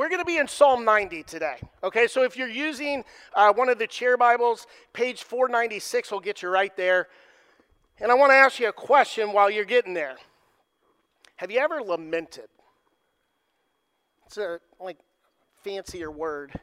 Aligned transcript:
we're 0.00 0.08
going 0.08 0.18
to 0.18 0.24
be 0.24 0.38
in 0.38 0.48
Psalm 0.48 0.82
90 0.82 1.24
today. 1.24 1.56
Okay, 1.84 2.06
so 2.06 2.22
if 2.22 2.34
you're 2.34 2.48
using 2.48 3.04
uh, 3.34 3.52
one 3.52 3.68
of 3.68 3.78
the 3.78 3.86
chair 3.86 4.16
Bibles, 4.16 4.66
page 4.94 5.24
496 5.24 6.10
will 6.10 6.20
get 6.20 6.40
you 6.40 6.48
right 6.48 6.74
there. 6.74 7.08
And 7.98 8.10
I 8.10 8.14
want 8.14 8.32
to 8.32 8.34
ask 8.34 8.58
you 8.58 8.70
a 8.70 8.72
question 8.72 9.34
while 9.34 9.50
you're 9.50 9.66
getting 9.66 9.92
there. 9.92 10.16
Have 11.36 11.50
you 11.50 11.58
ever 11.58 11.82
lamented? 11.82 12.48
It's 14.24 14.38
a 14.38 14.58
like 14.80 14.96
fancier 15.62 16.10
word, 16.10 16.58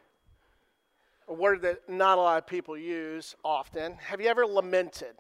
a 1.28 1.34
word 1.34 1.62
that 1.62 1.88
not 1.88 2.18
a 2.18 2.22
lot 2.22 2.40
of 2.40 2.48
people 2.48 2.76
use 2.76 3.36
often. 3.46 3.98
Have 3.98 4.20
you 4.20 4.30
ever 4.30 4.48
lamented? 4.48 5.14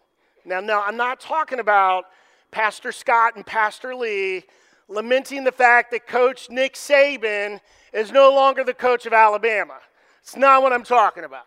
Now, 0.43 0.59
no, 0.59 0.81
I'm 0.81 0.97
not 0.97 1.19
talking 1.19 1.59
about 1.59 2.05
Pastor 2.49 2.91
Scott 2.91 3.35
and 3.35 3.45
Pastor 3.45 3.93
Lee 3.93 4.45
lamenting 4.87 5.43
the 5.43 5.51
fact 5.51 5.91
that 5.91 6.07
Coach 6.07 6.49
Nick 6.49 6.75
Saban 6.75 7.59
is 7.93 8.11
no 8.11 8.33
longer 8.33 8.63
the 8.63 8.73
coach 8.73 9.05
of 9.05 9.13
Alabama. 9.13 9.77
It's 10.21 10.35
not 10.35 10.61
what 10.61 10.73
I'm 10.73 10.83
talking 10.83 11.23
about. 11.23 11.45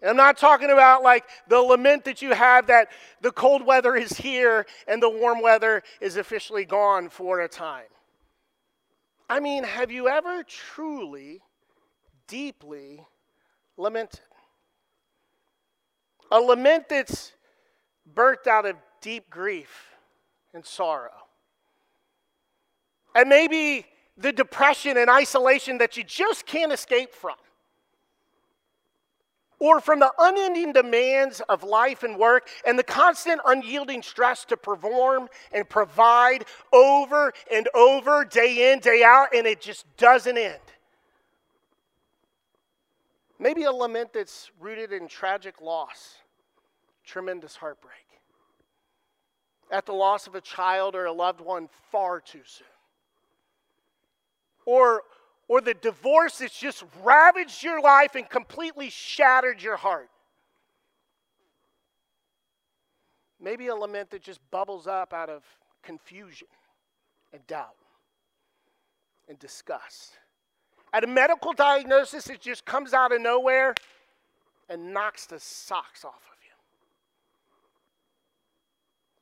And 0.00 0.10
I'm 0.10 0.16
not 0.16 0.38
talking 0.38 0.70
about 0.70 1.02
like 1.02 1.24
the 1.48 1.58
lament 1.58 2.04
that 2.04 2.22
you 2.22 2.32
have 2.32 2.68
that 2.68 2.88
the 3.20 3.32
cold 3.32 3.66
weather 3.66 3.96
is 3.96 4.12
here 4.12 4.66
and 4.86 5.02
the 5.02 5.10
warm 5.10 5.42
weather 5.42 5.82
is 6.00 6.16
officially 6.16 6.64
gone 6.64 7.08
for 7.08 7.40
a 7.40 7.48
time. 7.48 7.86
I 9.28 9.40
mean, 9.40 9.64
have 9.64 9.90
you 9.90 10.08
ever 10.08 10.42
truly, 10.44 11.42
deeply 12.28 13.04
lamented? 13.76 14.20
A 16.30 16.40
lament 16.40 16.88
that's 16.88 17.32
birthed 18.14 18.46
out 18.46 18.66
of 18.66 18.76
deep 19.00 19.28
grief 19.28 19.96
and 20.54 20.64
sorrow. 20.64 21.27
And 23.18 23.28
maybe 23.28 23.84
the 24.16 24.32
depression 24.32 24.96
and 24.96 25.10
isolation 25.10 25.78
that 25.78 25.96
you 25.96 26.04
just 26.04 26.46
can't 26.46 26.72
escape 26.72 27.12
from. 27.12 27.34
Or 29.58 29.80
from 29.80 29.98
the 29.98 30.12
unending 30.20 30.72
demands 30.72 31.42
of 31.48 31.64
life 31.64 32.04
and 32.04 32.16
work 32.16 32.48
and 32.64 32.78
the 32.78 32.84
constant 32.84 33.40
unyielding 33.44 34.02
stress 34.02 34.44
to 34.44 34.56
perform 34.56 35.28
and 35.50 35.68
provide 35.68 36.44
over 36.72 37.32
and 37.52 37.68
over, 37.74 38.24
day 38.24 38.72
in, 38.72 38.78
day 38.78 39.02
out, 39.04 39.34
and 39.34 39.48
it 39.48 39.60
just 39.60 39.84
doesn't 39.96 40.38
end. 40.38 40.60
Maybe 43.40 43.64
a 43.64 43.72
lament 43.72 44.12
that's 44.12 44.52
rooted 44.60 44.92
in 44.92 45.08
tragic 45.08 45.60
loss, 45.60 46.18
tremendous 47.04 47.56
heartbreak, 47.56 47.94
at 49.72 49.86
the 49.86 49.92
loss 49.92 50.28
of 50.28 50.36
a 50.36 50.40
child 50.40 50.94
or 50.94 51.06
a 51.06 51.12
loved 51.12 51.40
one 51.40 51.68
far 51.90 52.20
too 52.20 52.42
soon 52.44 52.68
or, 54.68 55.02
or 55.48 55.62
the 55.62 55.72
divorce 55.72 56.38
that's 56.38 56.58
just 56.58 56.84
ravaged 57.02 57.62
your 57.62 57.80
life 57.80 58.14
and 58.16 58.28
completely 58.28 58.90
shattered 58.90 59.62
your 59.62 59.78
heart. 59.78 60.10
Maybe 63.40 63.68
a 63.68 63.74
lament 63.74 64.10
that 64.10 64.20
just 64.20 64.40
bubbles 64.50 64.86
up 64.86 65.14
out 65.14 65.30
of 65.30 65.42
confusion 65.82 66.48
and 67.32 67.46
doubt 67.46 67.76
and 69.26 69.38
disgust. 69.38 70.18
At 70.92 71.02
a 71.02 71.06
medical 71.06 71.54
diagnosis, 71.54 72.28
it 72.28 72.42
just 72.42 72.66
comes 72.66 72.92
out 72.92 73.10
of 73.10 73.22
nowhere 73.22 73.74
and 74.68 74.92
knocks 74.92 75.24
the 75.24 75.40
socks 75.40 76.04
off 76.04 76.20
of. 76.30 76.37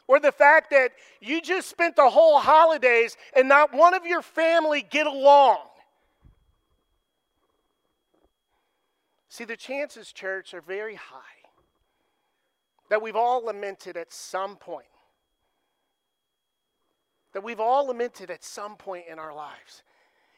Or 0.09 0.21
the 0.21 0.33
fact 0.33 0.71
that 0.71 0.93
you 1.21 1.41
just 1.41 1.69
spent 1.69 1.97
the 1.97 2.11
whole 2.11 2.39
holidays 2.39 3.17
and 3.35 3.49
not 3.49 3.73
one 3.73 3.95
of 3.95 4.07
your 4.07 4.23
family 4.23 4.87
get 4.89 5.07
along. 5.07 5.59
See, 9.29 9.45
the 9.45 9.57
chances, 9.57 10.13
church, 10.13 10.55
are 10.55 10.61
very 10.61 10.95
high 10.95 11.37
that 12.89 13.03
we've 13.03 13.17
all 13.17 13.45
lamented 13.45 13.97
at 13.97 14.13
some 14.13 14.57
point. 14.57 14.86
That 17.33 17.42
we've 17.42 17.61
all 17.61 17.89
lamented 17.89 18.30
at 18.30 18.45
some 18.45 18.77
point 18.77 19.05
in 19.11 19.19
our 19.19 19.35
lives. 19.35 19.83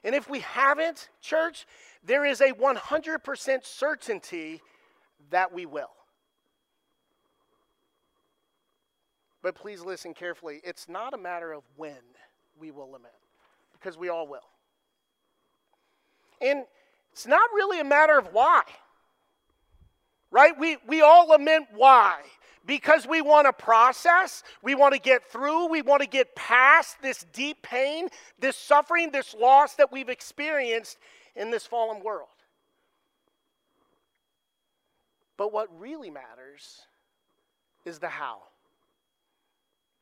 And 0.03 0.15
if 0.15 0.29
we 0.29 0.41
haven't, 0.41 1.11
church, 1.21 1.67
there 2.05 2.25
is 2.25 2.41
a 2.41 2.53
100% 2.53 3.65
certainty 3.65 4.63
that 5.31 5.53
we 5.53 5.67
will. 5.67 5.91
But 9.49 9.55
please 9.55 9.81
listen 9.81 10.13
carefully. 10.13 10.61
It's 10.63 10.91
not 10.91 11.15
a 11.15 11.17
matter 11.17 11.55
of 11.55 11.63
when 11.79 11.97
we 12.61 12.71
will 12.71 12.91
lament, 12.91 13.15
because 13.73 13.97
we 13.97 14.11
all 14.11 14.29
will. 14.29 14.45
And 16.43 16.67
it's 17.13 17.27
not 17.27 17.49
really 17.55 17.81
a 17.81 17.85
matter 17.85 18.19
of 18.19 18.29
why. 18.35 18.61
Right? 20.31 20.53
We, 20.59 20.77
we 20.87 21.01
all 21.01 21.29
lament 21.29 21.69
why. 21.73 22.21
Because 22.67 23.07
we 23.09 23.23
want 23.23 23.47
to 23.47 23.55
process, 23.55 24.43
we 24.63 24.75
want 24.75 24.93
to 24.93 25.01
get 25.01 25.25
through, 25.33 25.69
we 25.69 25.81
want 25.81 26.03
to 26.03 26.09
get 26.09 26.37
past 26.37 27.01
this 27.01 27.25
deep 27.33 27.63
pain, 27.63 28.09
this 28.39 28.55
suffering, 28.55 29.11
this 29.13 29.35
loss 29.35 29.77
that 29.77 29.91
we've 29.91 30.11
experienced 30.11 30.99
in 31.35 31.51
this 31.51 31.65
fallen 31.67 32.03
world. 32.05 32.29
But 35.39 35.55
what 35.55 35.71
really 35.81 36.11
matters 36.11 36.83
is 37.87 37.99
the 37.99 38.11
how. 38.11 38.43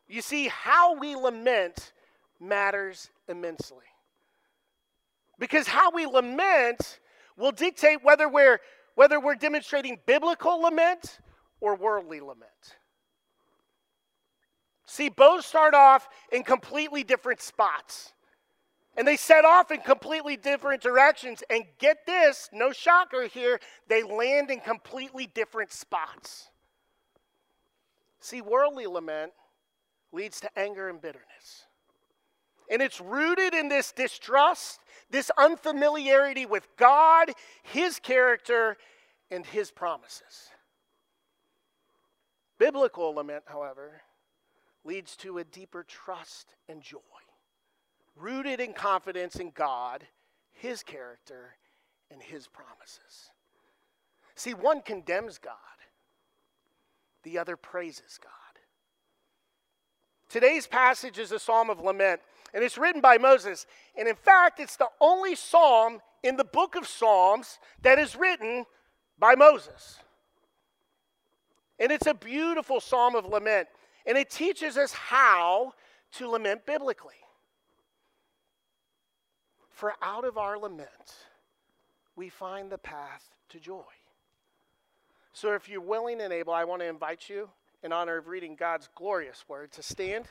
You 0.09 0.23
see, 0.23 0.49
how 0.49 0.95
we 0.95 1.17
lament 1.17 1.93
matters 2.41 3.11
immensely. 3.29 3.85
Because 5.39 5.67
how 5.67 5.91
we 5.91 6.07
lament 6.07 7.01
will 7.37 7.53
dictate 7.53 8.03
whether 8.03 8.29
we're, 8.29 8.61
whether 8.95 9.21
we're 9.21 9.35
demonstrating 9.35 9.99
biblical 10.07 10.61
lament 10.63 11.19
or 11.61 11.75
worldly 11.75 12.21
lament. 12.21 12.51
See, 14.87 15.09
both 15.09 15.45
start 15.45 15.75
off 15.75 16.09
in 16.33 16.45
completely 16.45 17.03
different 17.03 17.43
spots. 17.43 18.13
And 18.97 19.07
they 19.07 19.17
set 19.17 19.45
off 19.45 19.71
in 19.71 19.81
completely 19.81 20.37
different 20.37 20.81
directions. 20.81 21.43
And 21.51 21.65
get 21.79 22.07
this, 22.07 22.49
no 22.53 22.73
shocker 22.73 23.27
here, 23.27 23.61
they 23.89 24.03
land 24.03 24.51
in 24.51 24.61
completely 24.61 25.27
different 25.27 25.73
spots. 25.73 26.49
See, 28.21 28.41
worldly 28.41 28.87
lament 28.87 29.33
leads 30.17 30.41
to 30.41 30.59
anger 30.59 30.89
and 30.89 31.01
bitterness. 31.01 31.67
And 32.71 32.83
it's 32.83 33.01
rooted 33.01 33.55
in 33.55 33.69
this 33.69 33.93
distrust, 33.93 34.81
this 35.11 35.31
unfamiliarity 35.39 36.47
with 36.47 36.67
God, 36.77 37.31
His 37.63 38.01
character, 38.01 38.77
and 39.31 39.47
His 39.47 39.71
promises. 39.71 40.51
Biblical 42.59 43.15
lament, 43.15 43.45
however, 43.47 44.01
leads 44.85 45.17
to 45.17 45.39
a 45.39 45.45
deeper 45.45 45.85
trust 45.85 46.57
and 46.69 46.83
joy, 46.83 46.99
rooted 48.17 48.59
in 48.59 48.73
confidence 48.73 49.37
in 49.37 49.51
God, 49.51 50.05
His 50.53 50.83
character, 50.83 51.55
and 52.11 52.23
His 52.23 52.49
promises. 52.49 53.31
See, 54.35 54.55
one 54.55 54.81
condemns 54.81 55.39
God, 55.39 55.55
the 57.23 57.39
other 57.39 57.57
praises 57.57 58.19
God. 58.21 58.33
Today's 60.29 60.67
passage 60.67 61.19
is 61.19 61.33
a 61.33 61.39
psalm 61.39 61.71
of 61.71 61.81
lament, 61.81 62.21
and 62.53 62.65
it's 62.65 62.77
written 62.77 63.01
by 63.01 63.19
Moses. 63.19 63.67
And 63.97 64.09
in 64.09 64.17
fact, 64.17 64.59
it's 64.59 64.77
the 64.77 64.89
only 65.01 65.35
psalm 65.35 66.01
in 66.23 66.37
the 66.37 66.45
book 66.45 66.75
of 66.75 66.87
Psalms 66.87 67.59
that 67.83 67.99
is 67.99 68.17
written 68.17 68.65
by 69.19 69.35
Moses. 69.35 69.99
And 71.79 71.93
it's 71.93 72.07
a 72.07 72.15
beautiful 72.15 72.81
psalm 72.81 73.15
of 73.15 73.27
lament, 73.27 73.69
and 74.05 74.19
it 74.19 74.31
teaches 74.31 74.77
us 74.77 74.93
how 74.93 75.75
to 76.13 76.29
lament 76.29 76.67
biblically. 76.67 77.15
For 79.71 79.93
out 80.03 80.25
of 80.25 80.39
our 80.39 80.59
lament, 80.59 80.89
we 82.17 82.31
find 82.31 82.73
the 82.73 82.79
path 82.79 83.29
to 83.51 83.61
joy. 83.61 83.85
So 85.33 85.53
if 85.53 85.69
you're 85.69 85.83
willing 85.83 86.23
and 86.23 86.33
able, 86.33 86.55
I 86.55 86.65
want 86.65 86.81
to 86.81 86.89
invite 86.89 87.29
you 87.29 87.51
in 87.87 87.93
honor 87.93 88.17
of 88.17 88.27
reading 88.27 88.57
God's 88.57 88.89
glorious 88.97 89.45
word 89.49 89.71
to 89.71 89.81
stand. 89.81 90.25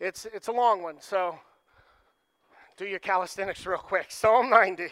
It's, 0.00 0.26
it's 0.34 0.48
a 0.48 0.52
long 0.52 0.82
one, 0.82 0.96
so 0.98 1.38
do 2.76 2.84
your 2.84 2.98
calisthenics 2.98 3.64
real 3.64 3.78
quick. 3.78 4.06
Psalm 4.10 4.50
90. 4.50 4.88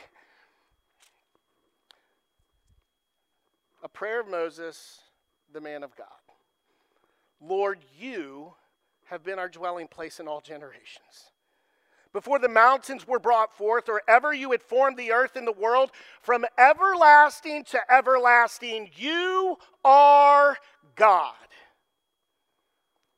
A 3.83 3.89
prayer 3.89 4.21
of 4.21 4.29
Moses, 4.29 5.01
the 5.53 5.61
man 5.61 5.83
of 5.83 5.97
God. 5.97 6.07
Lord, 7.41 7.81
you 7.99 8.55
have 9.07 9.25
been 9.25 9.41
our 9.41 9.49
dwelling 9.49 9.89
place 9.89 10.21
in 10.21 10.29
all 10.29 10.41
generations. 10.41 11.33
Before 12.13 12.39
the 12.39 12.49
mountains 12.49 13.05
were 13.09 13.19
brought 13.19 13.53
forth, 13.53 13.89
or 13.89 14.01
ever 14.07 14.33
you 14.33 14.53
had 14.53 14.63
formed 14.63 14.97
the 14.97 15.11
earth 15.11 15.35
and 15.35 15.47
the 15.47 15.51
world, 15.51 15.91
from 16.23 16.45
everlasting 16.57 17.65
to 17.65 17.81
everlasting, 17.93 18.91
you 18.95 19.57
are 19.85 20.57
God. 20.95 21.35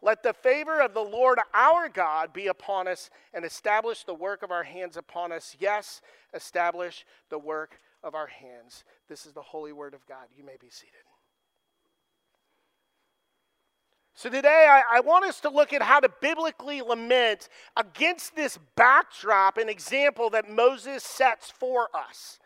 Let 0.00 0.22
the 0.22 0.32
favor 0.32 0.80
of 0.80 0.94
the 0.94 1.00
Lord 1.00 1.38
our 1.52 1.88
God 1.88 2.32
be 2.32 2.46
upon 2.46 2.86
us, 2.86 3.10
and 3.34 3.44
establish 3.44 4.04
the 4.04 4.14
work 4.14 4.42
of 4.42 4.50
our 4.50 4.62
hands 4.62 4.96
upon 4.96 5.32
us. 5.32 5.56
Yes, 5.58 6.00
establish 6.32 7.04
the 7.30 7.38
work 7.38 7.80
of 8.04 8.14
our 8.14 8.28
hands. 8.28 8.84
This 9.08 9.26
is 9.26 9.32
the 9.32 9.42
holy 9.42 9.72
word 9.72 9.94
of 9.94 10.06
God. 10.06 10.26
You 10.36 10.44
may 10.44 10.56
be 10.60 10.70
seated. 10.70 10.94
So, 14.14 14.28
today 14.28 14.66
I, 14.68 14.96
I, 14.96 15.00
want 15.00 15.24
us 15.24 15.38
to 15.42 15.48
look 15.48 15.72
at 15.72 15.80
how 15.80 16.00
to 16.00 16.08
biblically 16.20 16.82
lament 16.82 17.48
against 17.76 18.34
this 18.34 18.58
backdrop, 18.74 19.58
an 19.58 19.68
example 19.68 20.28
that 20.30 20.50
Moses 20.50 21.04
sets 21.04 21.52
for 21.52 21.88
us, 21.94 22.40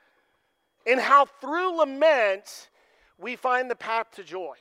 and 0.87 1.01
how 1.01 1.25
through 1.25 1.79
lament 1.79 2.69
we 3.17 3.37
find 3.37 3.71
the 3.71 3.75
path 3.75 4.11
to 4.17 4.23
joy. 4.23 4.57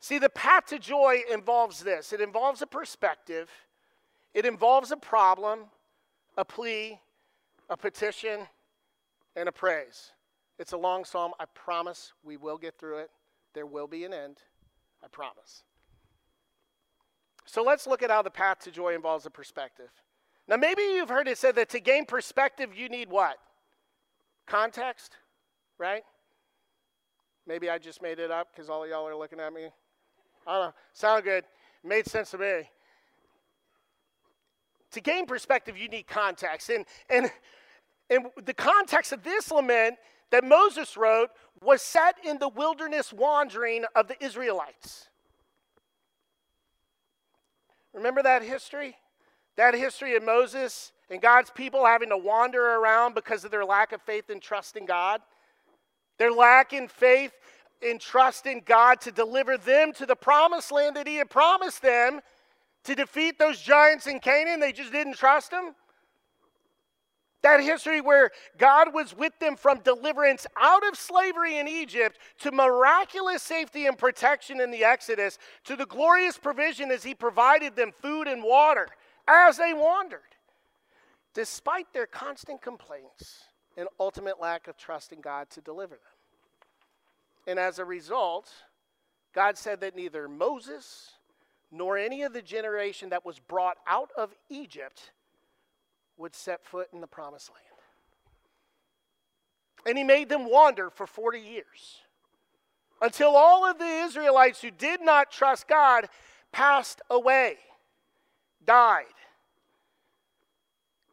See, 0.00 0.18
the 0.18 0.30
path 0.30 0.66
to 0.66 0.78
joy 0.78 1.20
involves 1.32 1.80
this 1.80 2.12
it 2.12 2.20
involves 2.20 2.62
a 2.62 2.66
perspective, 2.66 3.50
it 4.34 4.44
involves 4.44 4.90
a 4.90 4.96
problem, 4.96 5.60
a 6.36 6.44
plea, 6.44 7.00
a 7.68 7.76
petition, 7.76 8.40
and 9.36 9.48
a 9.48 9.52
praise. 9.52 10.12
It's 10.58 10.72
a 10.72 10.76
long 10.76 11.04
psalm. 11.04 11.32
I 11.38 11.44
promise 11.54 12.12
we 12.24 12.36
will 12.36 12.58
get 12.58 12.78
through 12.78 12.98
it. 12.98 13.10
There 13.54 13.66
will 13.66 13.86
be 13.86 14.04
an 14.04 14.12
end. 14.12 14.38
I 15.02 15.06
promise. 15.08 15.62
So 17.44 17.62
let's 17.62 17.86
look 17.86 18.02
at 18.02 18.10
how 18.10 18.22
the 18.22 18.30
path 18.30 18.58
to 18.60 18.70
joy 18.70 18.94
involves 18.94 19.24
a 19.24 19.30
perspective. 19.30 19.90
Now, 20.48 20.56
maybe 20.56 20.82
you've 20.82 21.08
heard 21.08 21.28
it 21.28 21.38
said 21.38 21.54
that 21.56 21.68
to 21.70 21.80
gain 21.80 22.04
perspective, 22.04 22.74
you 22.74 22.88
need 22.88 23.10
what? 23.10 23.38
Context, 24.46 25.12
right? 25.78 26.02
Maybe 27.46 27.70
I 27.70 27.78
just 27.78 28.02
made 28.02 28.18
it 28.18 28.30
up 28.30 28.48
because 28.52 28.68
all 28.68 28.86
y'all 28.86 29.06
are 29.06 29.16
looking 29.16 29.40
at 29.40 29.52
me. 29.52 29.68
I 30.48 30.52
don't 30.54 30.66
know. 30.68 30.74
Sound 30.92 31.22
good. 31.22 31.44
Made 31.84 32.06
sense 32.06 32.32
to 32.32 32.38
me. 32.38 32.62
To 34.92 35.00
gain 35.00 35.26
perspective, 35.26 35.78
you 35.78 35.88
need 35.88 36.08
context. 36.08 36.70
And, 36.70 36.84
and 37.08 37.30
and 38.10 38.26
the 38.44 38.54
context 38.54 39.12
of 39.12 39.22
this 39.22 39.50
lament 39.50 39.96
that 40.30 40.44
Moses 40.44 40.96
wrote 40.96 41.30
was 41.62 41.82
set 41.82 42.16
in 42.24 42.38
the 42.38 42.48
wilderness 42.48 43.12
wandering 43.12 43.84
of 43.94 44.08
the 44.08 44.22
Israelites. 44.24 45.08
Remember 47.92 48.22
that 48.22 48.42
history? 48.42 48.96
That 49.56 49.74
history 49.74 50.14
of 50.16 50.22
Moses 50.22 50.92
and 51.10 51.20
God's 51.20 51.50
people 51.50 51.84
having 51.84 52.10
to 52.10 52.16
wander 52.16 52.62
around 52.62 53.14
because 53.14 53.44
of 53.44 53.50
their 53.50 53.64
lack 53.64 53.92
of 53.92 54.00
faith 54.02 54.30
and 54.30 54.40
trust 54.40 54.76
in 54.76 54.86
God? 54.86 55.20
Their 56.18 56.32
lack 56.32 56.72
in 56.72 56.88
faith 56.88 57.32
in 57.82 58.62
God 58.64 59.00
to 59.02 59.12
deliver 59.12 59.56
them 59.56 59.92
to 59.94 60.06
the 60.06 60.16
promised 60.16 60.72
land 60.72 60.96
that 60.96 61.06
He 61.06 61.16
had 61.16 61.30
promised 61.30 61.82
them 61.82 62.20
to 62.84 62.94
defeat 62.94 63.38
those 63.38 63.60
giants 63.60 64.06
in 64.06 64.20
Canaan. 64.20 64.60
They 64.60 64.72
just 64.72 64.92
didn't 64.92 65.16
trust 65.16 65.52
Him. 65.52 65.74
That 67.42 67.60
history 67.60 68.00
where 68.00 68.32
God 68.58 68.92
was 68.92 69.16
with 69.16 69.38
them 69.38 69.54
from 69.54 69.78
deliverance 69.80 70.46
out 70.56 70.86
of 70.88 70.96
slavery 70.96 71.58
in 71.58 71.68
Egypt 71.68 72.18
to 72.40 72.50
miraculous 72.50 73.42
safety 73.42 73.86
and 73.86 73.96
protection 73.96 74.60
in 74.60 74.72
the 74.72 74.84
Exodus 74.84 75.38
to 75.64 75.76
the 75.76 75.86
glorious 75.86 76.36
provision 76.36 76.90
as 76.90 77.04
He 77.04 77.14
provided 77.14 77.76
them 77.76 77.92
food 77.92 78.26
and 78.26 78.42
water 78.42 78.88
as 79.28 79.56
they 79.56 79.72
wandered, 79.72 80.20
despite 81.32 81.92
their 81.92 82.06
constant 82.06 82.60
complaints 82.60 83.44
and 83.76 83.86
ultimate 84.00 84.40
lack 84.40 84.66
of 84.66 84.76
trust 84.76 85.12
in 85.12 85.20
God 85.20 85.48
to 85.50 85.60
deliver 85.60 85.94
them. 85.94 86.17
And 87.48 87.58
as 87.58 87.78
a 87.78 87.84
result, 87.84 88.52
God 89.34 89.56
said 89.56 89.80
that 89.80 89.96
neither 89.96 90.28
Moses 90.28 91.12
nor 91.72 91.96
any 91.96 92.22
of 92.22 92.34
the 92.34 92.42
generation 92.42 93.08
that 93.08 93.24
was 93.24 93.38
brought 93.38 93.78
out 93.86 94.10
of 94.18 94.34
Egypt 94.50 95.12
would 96.18 96.34
set 96.34 96.62
foot 96.62 96.88
in 96.92 97.00
the 97.00 97.06
promised 97.06 97.48
land. 97.48 97.62
And 99.86 99.96
he 99.96 100.04
made 100.04 100.28
them 100.28 100.50
wander 100.50 100.90
for 100.90 101.06
40 101.06 101.40
years 101.40 102.02
until 103.00 103.34
all 103.34 103.64
of 103.64 103.78
the 103.78 104.02
Israelites 104.04 104.60
who 104.60 104.70
did 104.70 105.00
not 105.00 105.30
trust 105.30 105.68
God 105.68 106.10
passed 106.52 107.00
away, 107.08 107.56
died. 108.62 109.04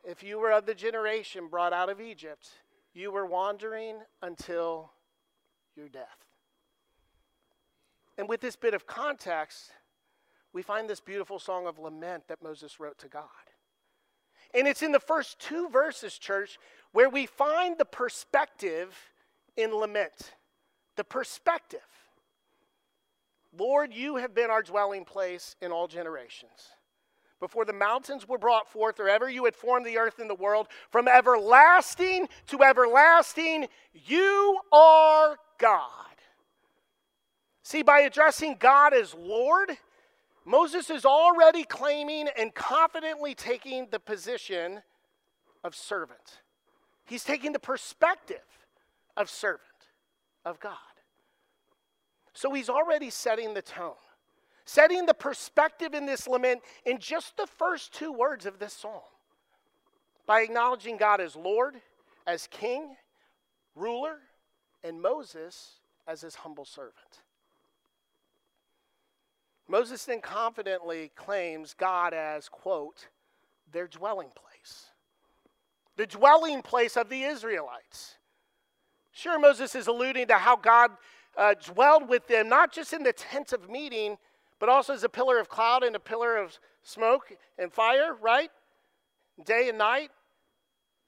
If 0.03 0.21
you 0.21 0.37
were 0.37 0.51
of 0.51 0.65
the 0.65 0.75
generation 0.75 1.47
brought 1.47 1.71
out 1.71 1.89
of 1.89 2.01
Egypt, 2.01 2.49
you 2.93 3.09
were 3.09 3.25
wandering 3.25 3.99
until 4.21 4.91
your 5.77 5.87
death. 5.87 6.24
And 8.17 8.29
with 8.29 8.41
this 8.41 8.55
bit 8.55 8.73
of 8.73 8.87
context, 8.87 9.71
we 10.53 10.61
find 10.61 10.89
this 10.89 11.01
beautiful 11.01 11.39
song 11.39 11.67
of 11.67 11.79
lament 11.79 12.27
that 12.27 12.41
Moses 12.41 12.79
wrote 12.79 12.97
to 12.99 13.07
God. 13.07 13.23
And 14.53 14.67
it's 14.67 14.81
in 14.81 14.93
the 14.93 14.99
first 14.99 15.39
two 15.39 15.67
verses, 15.69 16.17
church, 16.17 16.57
where 16.93 17.09
we 17.09 17.25
find 17.25 17.77
the 17.77 17.85
perspective 17.85 18.95
in 19.57 19.75
lament. 19.75 20.33
The 20.95 21.03
perspective. 21.03 21.81
Lord, 23.57 23.93
you 23.93 24.15
have 24.15 24.33
been 24.33 24.49
our 24.49 24.61
dwelling 24.61 25.03
place 25.03 25.55
in 25.61 25.71
all 25.71 25.87
generations. 25.87 26.69
Before 27.41 27.65
the 27.65 27.73
mountains 27.73 28.27
were 28.27 28.37
brought 28.37 28.71
forth, 28.71 28.99
or 28.99 29.09
ever 29.09 29.29
you 29.29 29.43
had 29.43 29.55
formed 29.55 29.85
the 29.85 29.97
earth 29.97 30.19
and 30.19 30.29
the 30.29 30.35
world, 30.35 30.67
from 30.89 31.07
everlasting 31.07 32.29
to 32.47 32.63
everlasting, 32.63 33.67
you 33.93 34.59
are 34.71 35.37
God. 35.57 36.04
See, 37.65 37.81
by 37.81 38.01
addressing 38.01 38.57
God 38.59 38.93
as 38.93 39.15
Lord, 39.15 39.71
Moses 40.45 40.91
is 40.91 41.03
already 41.03 41.63
claiming 41.63 42.29
and 42.37 42.53
confidently 42.53 43.33
taking 43.33 43.87
the 43.89 43.99
position 43.99 44.83
of 45.63 45.73
servant. 45.73 46.41
He's 47.05 47.23
taking 47.23 47.53
the 47.53 47.59
perspective 47.59 48.37
of 49.17 49.31
servant 49.31 49.61
of 50.45 50.59
God. 50.59 50.77
So 52.33 52.53
he's 52.53 52.69
already 52.69 53.09
setting 53.09 53.55
the 53.55 53.63
tone, 53.63 53.93
setting 54.65 55.07
the 55.07 55.15
perspective 55.15 55.95
in 55.95 56.05
this 56.05 56.27
lament 56.27 56.61
in 56.85 56.99
just 56.99 57.35
the 57.35 57.47
first 57.47 57.95
two 57.95 58.13
words 58.13 58.45
of 58.45 58.59
this 58.59 58.73
psalm 58.73 59.01
by 60.27 60.41
acknowledging 60.41 60.97
God 60.97 61.19
as 61.19 61.35
Lord, 61.35 61.77
as 62.27 62.45
King, 62.45 62.95
ruler, 63.75 64.19
and 64.83 65.01
Moses 65.01 65.79
as 66.07 66.21
his 66.21 66.35
humble 66.35 66.65
servant. 66.65 67.23
Moses 69.67 70.05
then 70.05 70.21
confidently 70.21 71.11
claims 71.15 71.73
God 71.73 72.13
as, 72.13 72.49
quote, 72.49 73.07
their 73.71 73.87
dwelling 73.87 74.29
place, 74.35 74.85
the 75.97 76.05
dwelling 76.05 76.61
place 76.61 76.95
of 76.95 77.09
the 77.09 77.23
Israelites. 77.23 78.15
Sure, 79.11 79.39
Moses 79.39 79.75
is 79.75 79.87
alluding 79.87 80.27
to 80.27 80.35
how 80.35 80.55
God 80.55 80.91
uh, 81.37 81.55
dwelled 81.65 82.07
with 82.07 82.27
them, 82.27 82.47
not 82.47 82.71
just 82.71 82.93
in 82.93 83.03
the 83.03 83.13
tent 83.13 83.53
of 83.53 83.69
meeting, 83.69 84.17
but 84.59 84.69
also 84.69 84.93
as 84.93 85.03
a 85.03 85.09
pillar 85.09 85.39
of 85.39 85.49
cloud 85.49 85.83
and 85.83 85.95
a 85.95 85.99
pillar 85.99 86.37
of 86.37 86.57
smoke 86.83 87.35
and 87.57 87.71
fire, 87.71 88.15
right? 88.21 88.51
Day 89.45 89.69
and 89.69 89.77
night. 89.77 90.11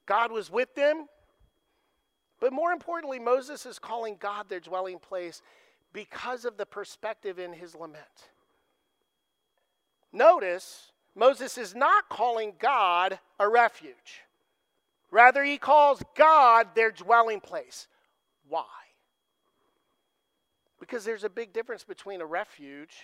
God 0.06 0.32
was 0.32 0.50
with 0.50 0.74
them. 0.76 1.08
But 2.40 2.54
more 2.54 2.72
importantly, 2.72 3.20
Moses 3.20 3.66
is 3.66 3.80
calling 3.80 4.16
God 4.20 4.48
their 4.50 4.60
dwelling 4.60 5.00
place 5.00 5.42
because 5.94 6.46
of 6.46 6.58
the 6.58 6.66
perspective 6.66 7.40
in 7.40 7.54
his 7.54 7.76
lament. 7.76 8.30
Notice, 10.12 10.92
Moses 11.16 11.58
is 11.58 11.76
not 11.76 12.10
calling 12.10 12.54
God 12.60 13.20
a 13.40 13.48
refuge. 13.48 14.24
Rather, 15.12 15.44
he 15.44 15.58
calls 15.58 16.04
God 16.16 16.68
their 16.76 16.92
dwelling 16.92 17.40
place. 17.40 17.88
Why? 18.48 18.66
Because 20.80 21.06
there's 21.06 21.24
a 21.24 21.30
big 21.30 21.54
difference 21.54 21.84
between 21.84 22.22
a 22.22 22.26
refuge 22.26 22.96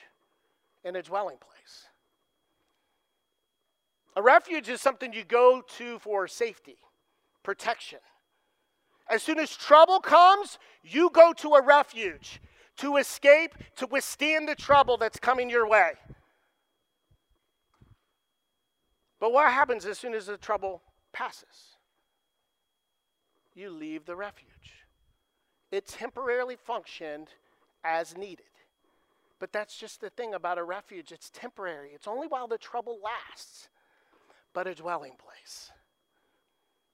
and 0.84 0.96
a 0.96 1.02
dwelling 1.02 1.38
place. 1.38 1.88
A 4.16 4.22
refuge 4.22 4.70
is 4.70 4.80
something 4.80 5.12
you 5.12 5.24
go 5.24 5.64
to 5.78 5.98
for 6.00 6.28
safety, 6.28 6.78
protection. 7.42 8.00
As 9.10 9.24
soon 9.24 9.40
as 9.40 9.56
trouble 9.56 10.00
comes, 10.00 10.60
you 10.84 11.10
go 11.10 11.34
to 11.34 11.56
a 11.56 11.64
refuge 11.64 12.42
to 12.78 12.98
escape, 12.98 13.56
to 13.76 13.88
withstand 13.88 14.48
the 14.48 14.56
trouble 14.56 14.98
that's 14.98 15.20
coming 15.20 15.50
your 15.50 15.68
way. 15.68 15.94
But 19.24 19.32
what 19.32 19.54
happens 19.54 19.86
as 19.86 19.98
soon 19.98 20.14
as 20.16 20.26
the 20.26 20.36
trouble 20.36 20.82
passes? 21.14 21.78
You 23.56 23.70
leave 23.70 24.04
the 24.04 24.18
refuge. 24.18 24.84
It 25.72 25.88
temporarily 25.88 26.58
functioned 26.58 27.30
as 27.86 28.18
needed. 28.18 28.52
But 29.40 29.54
that's 29.54 29.78
just 29.78 30.02
the 30.02 30.10
thing 30.10 30.34
about 30.34 30.58
a 30.58 30.64
refuge 30.66 31.14
it's 31.14 31.30
temporary, 31.30 31.92
it's 31.94 32.06
only 32.06 32.28
while 32.28 32.50
the 32.50 32.58
trouble 32.58 33.00
lasts. 33.02 33.70
But 34.52 34.68
a 34.68 34.76
dwelling 34.76 35.14
place. 35.18 35.72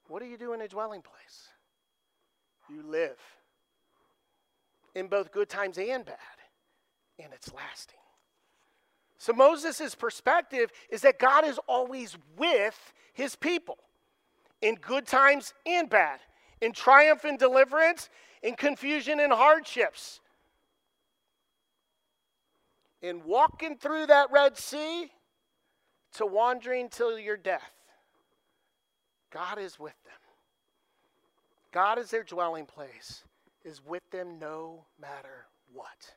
What 0.06 0.22
do 0.22 0.28
you 0.28 0.38
do 0.38 0.52
in 0.52 0.60
a 0.60 0.68
dwelling 0.68 1.02
place? 1.02 1.48
You 2.68 2.84
live 2.84 3.18
in 4.94 5.08
both 5.08 5.32
good 5.32 5.48
times 5.48 5.78
and 5.78 6.04
bad, 6.04 6.38
and 7.18 7.32
it's 7.32 7.52
lasting. 7.52 7.99
So 9.20 9.34
Moses' 9.34 9.94
perspective 9.94 10.72
is 10.88 11.02
that 11.02 11.18
God 11.18 11.44
is 11.44 11.60
always 11.68 12.16
with 12.38 12.94
his 13.12 13.36
people 13.36 13.76
in 14.62 14.76
good 14.76 15.06
times 15.06 15.52
and 15.66 15.90
bad, 15.90 16.20
in 16.62 16.72
triumph 16.72 17.24
and 17.24 17.38
deliverance, 17.38 18.08
in 18.42 18.54
confusion 18.54 19.20
and 19.20 19.30
hardships. 19.30 20.20
In 23.02 23.22
walking 23.26 23.76
through 23.76 24.06
that 24.06 24.32
Red 24.32 24.56
Sea 24.56 25.10
to 26.14 26.24
wandering 26.24 26.88
till 26.88 27.18
your 27.18 27.36
death, 27.36 27.72
God 29.30 29.58
is 29.58 29.78
with 29.78 30.02
them. 30.04 30.14
God 31.72 31.98
is 31.98 32.10
their 32.10 32.24
dwelling 32.24 32.64
place 32.64 33.22
is 33.66 33.84
with 33.84 34.02
them 34.10 34.38
no 34.38 34.86
matter 34.98 35.44
what. 35.74 36.14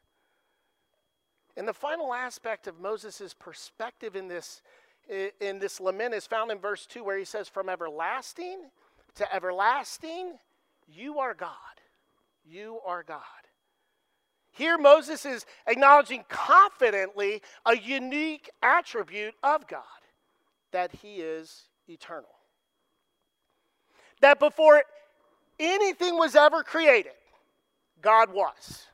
And 1.55 1.67
the 1.67 1.74
final 1.74 2.13
aspect 2.13 2.67
of 2.67 2.79
Moses' 2.79 3.33
perspective 3.38 4.15
in 4.15 4.27
this, 4.27 4.62
in 5.39 5.60
this 5.60 5.79
lament 5.79 6.13
is 6.13 6.25
found 6.25 6.51
in 6.51 6.57
verse 6.57 6.86
2, 6.86 7.03
where 7.03 7.17
he 7.17 7.25
says, 7.25 7.48
From 7.48 7.69
everlasting 7.69 8.69
to 9.15 9.36
everlasting, 9.36 10.33
you 10.88 11.19
are 11.19 11.33
God. 11.33 11.50
You 12.43 12.79
are 12.86 13.03
God. 13.03 13.22
Here, 14.51 14.77
Moses 14.77 15.25
is 15.25 15.45
acknowledging 15.65 16.25
confidently 16.29 17.41
a 17.65 17.75
unique 17.75 18.50
attribute 18.62 19.33
of 19.41 19.67
God 19.67 19.81
that 20.72 20.91
he 20.91 21.15
is 21.15 21.63
eternal. 21.88 22.29
That 24.22 24.39
before 24.39 24.83
anything 25.60 26.17
was 26.17 26.36
ever 26.36 26.63
created, 26.63 27.13
God 28.01 28.31
was. 28.31 28.86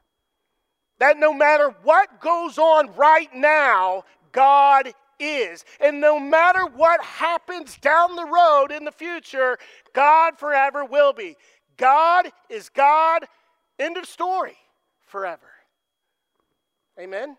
That 1.00 1.18
no 1.18 1.34
matter 1.34 1.74
what 1.84 2.22
goes 2.22 2.58
on 2.58 2.94
right 2.96 3.34
now, 3.34 4.04
God 4.32 4.94
is. 5.20 5.66
And 5.80 6.00
no 6.00 6.20
matter 6.20 6.66
what 6.66 7.04
happens 7.04 7.78
down 7.78 8.16
the 8.16 8.26
road 8.26 8.68
in 8.72 8.86
the 8.86 8.92
future, 8.92 9.58
God 9.94 10.38
forever 10.38 10.86
will 10.86 11.14
be. 11.14 11.36
God 11.78 12.32
is 12.50 12.70
God, 12.70 13.26
end 13.78 13.98
of 13.98 14.06
story, 14.06 14.58
forever. 15.06 15.50
Amen? 17.00 17.38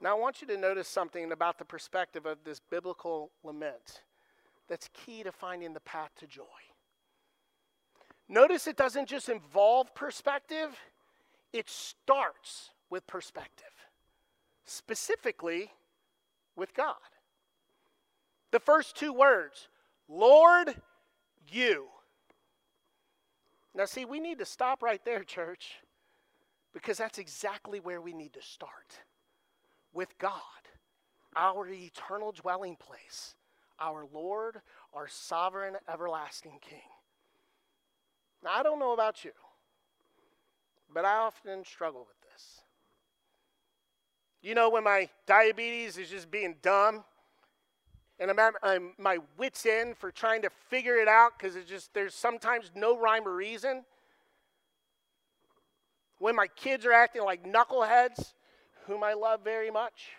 Now, 0.00 0.16
I 0.16 0.20
want 0.20 0.40
you 0.40 0.46
to 0.48 0.56
notice 0.56 0.86
something 0.86 1.32
about 1.32 1.58
the 1.58 1.64
perspective 1.64 2.24
of 2.24 2.38
this 2.44 2.60
biblical 2.70 3.30
lament 3.42 4.02
that's 4.68 4.88
key 4.92 5.24
to 5.24 5.32
finding 5.32 5.74
the 5.74 5.80
path 5.80 6.10
to 6.20 6.26
joy. 6.28 6.44
Notice 8.28 8.66
it 8.66 8.76
doesn't 8.76 9.08
just 9.08 9.28
involve 9.28 9.94
perspective, 9.94 10.76
it 11.52 11.68
starts 11.68 12.70
with 12.90 13.06
perspective, 13.06 13.66
specifically 14.64 15.70
with 16.56 16.74
God. 16.74 16.96
The 18.50 18.60
first 18.60 18.96
two 18.96 19.12
words, 19.12 19.68
Lord, 20.08 20.74
you. 21.50 21.86
Now, 23.74 23.84
see, 23.86 24.04
we 24.04 24.20
need 24.20 24.38
to 24.38 24.44
stop 24.44 24.82
right 24.82 25.02
there, 25.04 25.24
church, 25.24 25.76
because 26.72 26.98
that's 26.98 27.18
exactly 27.18 27.80
where 27.80 28.00
we 28.00 28.12
need 28.12 28.32
to 28.34 28.42
start 28.42 29.00
with 29.92 30.18
God, 30.18 30.32
our 31.36 31.66
eternal 31.68 32.32
dwelling 32.32 32.76
place, 32.76 33.36
our 33.80 34.06
Lord, 34.12 34.60
our 34.92 35.08
sovereign, 35.08 35.76
everlasting 35.90 36.58
King. 36.60 36.80
Now, 38.42 38.50
I 38.54 38.62
don't 38.62 38.78
know 38.78 38.92
about 38.92 39.24
you, 39.24 39.32
but 40.92 41.04
I 41.04 41.16
often 41.16 41.64
struggle 41.64 42.06
with 42.06 42.30
this. 42.32 42.60
You 44.40 44.54
know, 44.54 44.70
when 44.70 44.84
my 44.84 45.08
diabetes 45.26 45.98
is 45.98 46.08
just 46.08 46.30
being 46.30 46.56
dumb, 46.62 47.04
and 48.20 48.30
I'm 48.30 48.38
at 48.38 48.54
I'm 48.62 48.92
my 48.98 49.18
wits' 49.36 49.66
end 49.66 49.96
for 49.96 50.10
trying 50.10 50.42
to 50.42 50.50
figure 50.68 50.96
it 50.96 51.08
out 51.08 51.32
because 51.38 51.56
it's 51.56 51.68
just 51.68 51.92
there's 51.94 52.14
sometimes 52.14 52.70
no 52.74 52.96
rhyme 52.96 53.26
or 53.26 53.34
reason. 53.34 53.84
When 56.18 56.34
my 56.34 56.48
kids 56.48 56.84
are 56.84 56.92
acting 56.92 57.22
like 57.22 57.44
knuckleheads, 57.44 58.34
whom 58.86 59.04
I 59.04 59.12
love 59.12 59.40
very 59.44 59.70
much. 59.70 60.10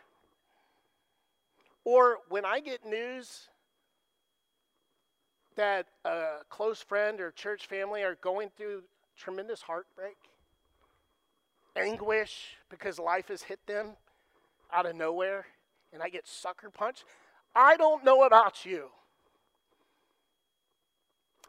Or 1.83 2.19
when 2.29 2.45
I 2.45 2.59
get 2.59 2.85
news 2.85 3.49
that 5.55 5.87
a 6.05 6.43
close 6.49 6.81
friend 6.81 7.19
or 7.19 7.31
church 7.31 7.67
family 7.67 8.03
are 8.03 8.15
going 8.21 8.49
through 8.55 8.83
tremendous 9.17 9.61
heartbreak, 9.61 10.17
anguish 11.75 12.55
because 12.69 12.99
life 12.99 13.27
has 13.27 13.43
hit 13.43 13.59
them 13.67 13.91
out 14.71 14.85
of 14.85 14.95
nowhere, 14.95 15.45
and 15.93 16.01
I 16.01 16.09
get 16.09 16.27
sucker 16.27 16.69
punched. 16.69 17.03
I 17.55 17.77
don't 17.77 18.03
know 18.03 18.23
about 18.23 18.65
you. 18.65 18.89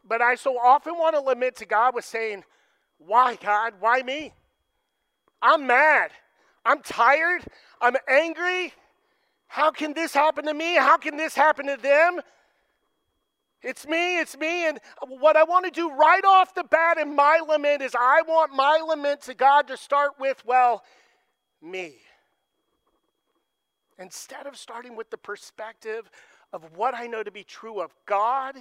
But 0.05 0.23
I 0.23 0.35
so 0.35 0.59
often 0.59 0.95
want 0.95 1.15
to 1.15 1.21
lament 1.21 1.57
to 1.57 1.67
God 1.67 1.95
with 1.95 2.05
saying, 2.05 2.45
Why, 2.99 3.37
God? 3.37 3.75
Why 3.81 4.03
me? 4.03 4.33
I'm 5.43 5.67
mad. 5.67 6.11
I'm 6.65 6.83
tired. 6.83 7.45
I'm 7.81 7.97
angry. 8.09 8.73
How 9.47 9.71
can 9.71 9.95
this 9.95 10.15
happen 10.15 10.47
to 10.47 10.55
me? 10.55 10.77
How 10.77 10.97
can 10.97 11.17
this 11.17 11.35
happen 11.35 11.67
to 11.67 11.77
them? 11.77 12.21
It's 13.63 13.87
me, 13.87 14.19
it's 14.19 14.37
me. 14.39 14.69
And 14.69 14.81
what 15.07 15.37
I 15.37 15.45
want 15.45 15.67
to 15.67 15.71
do 15.71 15.91
right 15.91 16.25
off 16.25 16.55
the 16.55 16.65
bat 16.65 16.99
in 16.99 17.15
my 17.15 17.41
lament 17.47 17.83
is 17.83 17.95
I 17.95 18.23
want 18.27 18.55
my 18.55 18.79
lament 18.87 19.23
to 19.23 19.35
God 19.35 19.69
to 19.69 19.77
start 19.77 20.13
with, 20.19 20.43
well, 20.47 20.83
me. 21.61 21.97
Instead 23.99 24.47
of 24.47 24.57
starting 24.57 24.97
with 24.97 25.11
the 25.11 25.19
perspective 25.19 26.11
of 26.53 26.65
what 26.75 26.95
I 26.95 27.07
know 27.07 27.23
to 27.23 27.31
be 27.31 27.45
true 27.45 27.81
of 27.81 27.95
God, 28.07 28.57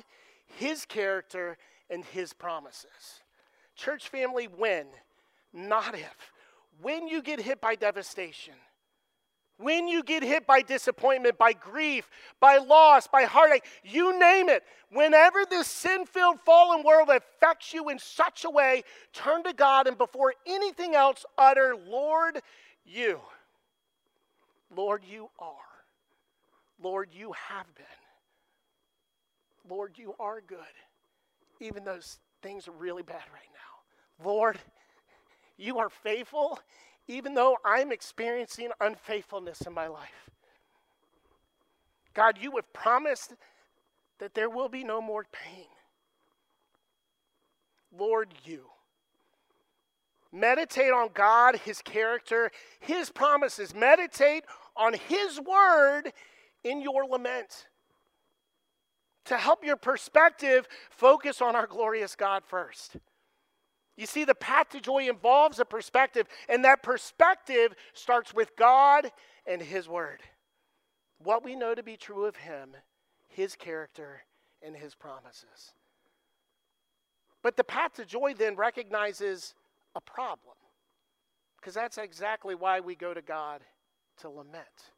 His 0.58 0.86
character, 0.86 1.58
and 1.90 2.04
His 2.04 2.34
promises. 2.34 3.22
Church 3.76 4.10
family, 4.10 4.46
when, 4.46 4.88
not 5.54 5.96
if. 5.96 6.34
When 6.82 7.08
you 7.08 7.22
get 7.22 7.40
hit 7.40 7.62
by 7.62 7.76
devastation, 7.76 8.54
when 9.60 9.88
you 9.90 10.04
get 10.04 10.24
hit 10.24 10.48
by 10.48 10.62
disappointment, 10.62 11.38
by 11.38 11.52
grief, 11.52 12.10
by 12.40 12.58
loss, 12.58 13.08
by 13.08 13.24
heartache, 13.24 13.66
you 13.84 14.18
name 14.18 14.48
it, 14.48 14.64
whenever 14.90 15.40
this 15.50 15.68
sin 15.68 16.06
filled 16.06 16.40
fallen 16.40 16.82
world 16.84 17.10
affects 17.10 17.74
you 17.74 17.90
in 17.90 18.00
such 18.00 18.46
a 18.46 18.50
way, 18.50 18.84
turn 19.12 19.44
to 19.44 19.54
God 19.54 19.86
and 19.88 19.98
before 19.98 20.34
anything 20.48 20.96
else, 20.96 21.26
utter, 21.38 21.76
Lord, 21.88 22.42
you. 22.86 23.20
Lord, 24.74 25.04
you 25.10 25.30
are. 25.40 25.56
Lord, 26.82 27.10
you 27.12 27.34
have 27.34 27.66
been. 27.76 27.86
Lord, 29.70 29.94
you 29.98 30.16
are 30.20 30.42
good, 30.42 30.60
even 31.60 31.84
those 31.84 32.18
things 32.42 32.68
are 32.68 32.72
really 32.72 33.04
bad 33.04 33.24
right 33.34 33.50
now. 33.54 34.26
Lord, 34.26 34.58
you 35.58 35.80
are 35.80 35.90
faithful, 35.90 36.60
even 37.10 37.34
though 37.34 37.58
I'm 37.66 37.92
experiencing 37.92 38.70
unfaithfulness 38.80 39.62
in 39.62 39.74
my 39.74 39.88
life. 39.88 40.30
God, 42.14 42.38
you 42.40 42.52
have 42.56 42.72
promised 42.72 43.34
that 44.20 44.36
there 44.36 44.50
will 44.50 44.70
be 44.70 44.84
no 44.84 45.02
more 45.02 45.26
pain. 45.32 45.66
Lord, 47.98 48.30
you. 48.46 48.66
Meditate 50.32 50.92
on 50.92 51.10
God, 51.12 51.56
His 51.56 51.82
character, 51.82 52.52
His 52.80 53.10
promises. 53.10 53.74
Meditate 53.74 54.44
on 54.78 54.94
His 54.94 55.40
word 55.42 56.14
in 56.64 56.80
your 56.80 57.06
lament 57.06 57.66
to 59.26 59.38
help 59.38 59.66
your 59.66 59.78
perspective 59.78 60.68
focus 60.92 61.42
on 61.42 61.56
our 61.56 61.66
glorious 61.66 62.16
God 62.16 62.44
first. 62.46 62.98
You 64.00 64.06
see, 64.06 64.24
the 64.24 64.34
path 64.34 64.70
to 64.70 64.80
joy 64.80 65.10
involves 65.10 65.60
a 65.60 65.66
perspective, 65.66 66.26
and 66.48 66.64
that 66.64 66.84
perspective 66.84 67.74
starts 67.92 68.34
with 68.34 68.56
God 68.56 69.12
and 69.46 69.62
His 69.62 69.90
Word. 69.90 70.22
What 71.22 71.44
we 71.44 71.54
know 71.54 71.76
to 71.76 71.84
be 71.84 71.98
true 71.98 72.24
of 72.24 72.38
Him, 72.38 72.78
His 73.28 73.58
character, 73.58 74.22
and 74.66 74.74
His 74.74 74.96
promises. 74.96 75.74
But 77.44 77.58
the 77.58 77.64
path 77.66 77.96
to 77.96 78.06
joy 78.06 78.36
then 78.38 78.56
recognizes 78.56 79.54
a 79.96 80.00
problem, 80.00 80.56
because 81.58 81.74
that's 81.74 81.98
exactly 81.98 82.56
why 82.56 82.80
we 82.80 82.96
go 82.96 83.14
to 83.14 83.22
God 83.22 83.60
to 84.20 84.30
lament. 84.30 84.94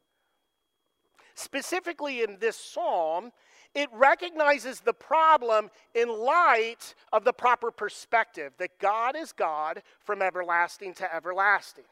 Specifically 1.34 2.22
in 2.22 2.38
this 2.38 2.56
psalm, 2.56 3.32
it 3.74 3.88
recognizes 3.92 4.80
the 4.80 4.92
problem 4.92 5.70
in 5.94 6.08
light 6.08 6.94
of 7.12 7.24
the 7.24 7.32
proper 7.32 7.70
perspective 7.70 8.52
that 8.58 8.78
God 8.78 9.16
is 9.16 9.32
God 9.32 9.82
from 10.04 10.20
everlasting 10.20 10.94
to 10.94 11.14
everlasting. 11.14 11.84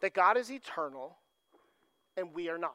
That 0.00 0.14
God 0.14 0.36
is 0.36 0.50
eternal 0.50 1.16
and 2.16 2.34
we 2.34 2.48
are 2.48 2.58
not. 2.58 2.74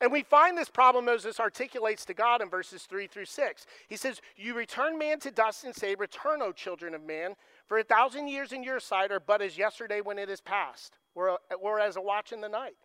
And 0.00 0.12
we 0.12 0.22
find 0.22 0.56
this 0.56 0.68
problem 0.68 1.06
Moses 1.06 1.40
articulates 1.40 2.04
to 2.04 2.14
God 2.14 2.40
in 2.40 2.48
verses 2.48 2.84
3 2.84 3.08
through 3.08 3.24
6. 3.24 3.66
He 3.88 3.96
says, 3.96 4.20
You 4.36 4.54
return 4.54 4.96
man 4.96 5.18
to 5.20 5.30
dust 5.30 5.64
and 5.64 5.74
say, 5.74 5.96
Return, 5.96 6.40
O 6.40 6.52
children 6.52 6.94
of 6.94 7.02
man, 7.02 7.34
for 7.66 7.78
a 7.78 7.84
thousand 7.84 8.28
years 8.28 8.52
in 8.52 8.62
your 8.62 8.78
sight 8.78 9.10
are 9.10 9.20
but 9.20 9.42
as 9.42 9.58
yesterday 9.58 10.00
when 10.00 10.18
it 10.18 10.30
is 10.30 10.40
past, 10.40 10.98
or, 11.18 11.38
or 11.60 11.80
as 11.80 11.96
a 11.96 12.00
watch 12.00 12.32
in 12.32 12.40
the 12.40 12.48
night. 12.48 12.76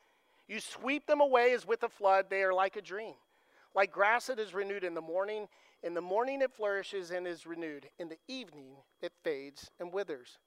You 0.47 0.59
sweep 0.59 1.05
them 1.05 1.21
away 1.21 1.53
as 1.53 1.65
with 1.65 1.83
a 1.83 1.89
flood, 1.89 2.25
they 2.29 2.43
are 2.43 2.53
like 2.53 2.75
a 2.75 2.81
dream. 2.81 3.13
Like 3.75 3.91
grass 3.91 4.27
that 4.27 4.39
is 4.39 4.53
renewed 4.53 4.83
in 4.83 4.93
the 4.93 5.01
morning, 5.01 5.47
in 5.83 5.93
the 5.93 6.01
morning 6.01 6.41
it 6.41 6.51
flourishes 6.51 7.11
and 7.11 7.27
is 7.27 7.45
renewed. 7.45 7.87
In 7.99 8.09
the 8.09 8.17
evening 8.27 8.75
it 9.01 9.13
fades 9.23 9.69
and 9.79 9.91
withers. 9.91 10.37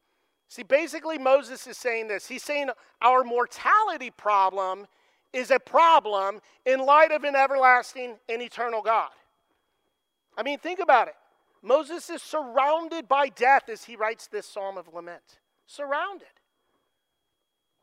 See, 0.49 0.63
basically, 0.63 1.19
Moses 1.19 1.67
is 1.67 1.77
saying 1.77 2.07
this. 2.07 2.29
He's 2.29 2.43
saying 2.43 2.71
our 3.03 3.25
mortality 3.25 4.11
problem 4.11 4.87
is 5.33 5.51
a 5.51 5.59
problem 5.59 6.41
in 6.65 6.79
light 6.79 7.11
of 7.11 7.25
an 7.25 7.35
everlasting 7.35 8.15
and 8.29 8.41
eternal 8.41 8.81
God. 8.81 9.11
I 10.39 10.43
mean, 10.43 10.59
think 10.59 10.79
about 10.79 11.09
it. 11.09 11.15
Moses 11.63 12.09
is 12.11 12.23
surrounded 12.23 13.09
by 13.09 13.29
death 13.29 13.69
as 13.69 13.85
he 13.85 13.97
writes 13.97 14.29
this 14.29 14.47
psalm 14.47 14.79
of 14.79 14.93
lament. 14.95 15.41
Surrounded. 15.67 16.29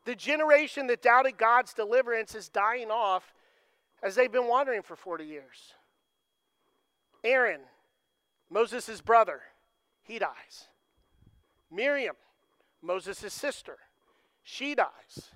The 0.04 0.14
generation 0.14 0.86
that 0.88 1.02
doubted 1.02 1.38
God's 1.38 1.72
deliverance 1.72 2.34
is 2.34 2.48
dying 2.48 2.90
off 2.90 3.32
as 4.02 4.14
they've 4.14 4.30
been 4.30 4.48
wandering 4.48 4.82
for 4.82 4.96
40 4.96 5.24
years. 5.24 5.74
Aaron, 7.22 7.60
Moses' 8.50 9.00
brother, 9.00 9.40
he 10.02 10.18
dies. 10.18 10.68
Miriam, 11.70 12.16
Moses' 12.82 13.32
sister, 13.32 13.78
she 14.42 14.74
dies. 14.74 15.30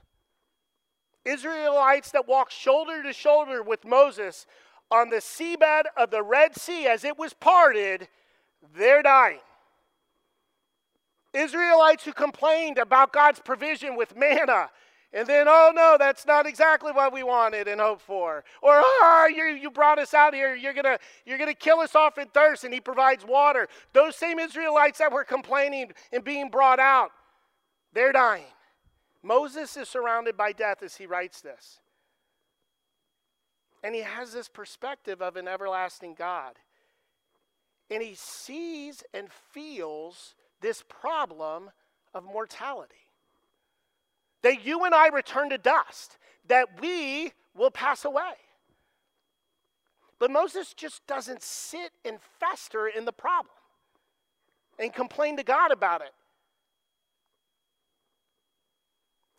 Israelites 1.25 2.11
that 2.13 2.29
walked 2.29 2.53
shoulder 2.53 3.03
to 3.03 3.13
shoulder 3.13 3.63
with 3.63 3.85
Moses 3.85 4.47
on 4.91 5.11
the 5.11 5.17
seabed 5.17 5.85
of 5.97 6.11
the 6.11 6.23
Red 6.23 6.57
Sea 6.57 6.87
as 6.87 7.05
it 7.05 7.19
was 7.19 7.33
parted, 7.33 8.09
they're 8.75 9.03
dying. 9.03 9.41
Israelites 11.33 12.05
who 12.05 12.13
complained 12.13 12.79
about 12.79 13.13
God's 13.13 13.41
provision 13.41 13.97
with 13.97 14.17
manna. 14.17 14.71
And 15.13 15.27
then, 15.27 15.47
oh 15.49 15.73
no, 15.75 15.97
that's 15.99 16.27
not 16.27 16.47
exactly 16.47 16.93
what 16.93 17.15
we 17.15 17.23
wanted 17.23 17.67
and 17.67 17.81
hoped 17.81 18.03
for. 18.03 18.45
Or, 18.61 18.73
oh, 18.75 19.29
you, 19.35 19.45
you 19.45 19.71
brought 19.71 19.99
us 19.99 20.13
out 20.13 20.35
here, 20.35 20.55
you're 20.55 20.75
gonna, 20.75 20.99
you're 21.25 21.39
gonna 21.39 21.55
kill 21.55 21.81
us 21.81 21.95
off 21.95 22.19
in 22.19 22.29
thirst, 22.29 22.65
and 22.65 22.75
he 22.75 22.81
provides 22.81 23.25
water. 23.25 23.69
Those 23.95 24.17
same 24.17 24.39
Israelites 24.39 24.99
that 24.99 25.11
were 25.11 25.25
complaining 25.25 25.93
and 26.13 26.23
being 26.23 26.51
brought 26.51 26.79
out, 26.79 27.11
they're 27.95 28.13
dying. 28.13 28.45
Moses 29.23 29.77
is 29.77 29.89
surrounded 29.89 30.37
by 30.37 30.53
death 30.53 30.83
as 30.83 30.97
he 30.97 31.07
writes 31.07 31.41
this. 31.41 31.81
And 33.83 33.95
he 33.95 34.03
has 34.03 34.33
this 34.33 34.49
perspective 34.49 35.23
of 35.23 35.37
an 35.37 35.49
everlasting 35.49 36.15
God. 36.15 36.55
And 37.91 38.03
he 38.03 38.15
sees 38.15 39.03
and 39.15 39.29
feels 39.53 40.35
this 40.61 40.83
problem 40.89 41.71
of 42.15 42.25
mortality. 42.25 42.95
That 44.43 44.65
you 44.65 44.85
and 44.85 44.95
I 44.95 45.09
return 45.09 45.51
to 45.51 45.59
dust, 45.59 46.19
that 46.49 46.81
we 46.81 47.33
will 47.55 47.71
pass 47.71 48.05
away. 48.05 48.35
But 50.19 50.31
Moses 50.31 50.75
just 50.75 51.07
doesn't 51.07 51.43
sit 51.43 51.93
and 52.05 52.19
fester 52.41 52.89
in 52.89 53.05
the 53.05 53.13
problem 53.13 53.55
and 54.79 54.93
complain 54.93 55.37
to 55.37 55.43
God 55.43 55.71
about 55.71 56.01
it. 56.01 56.13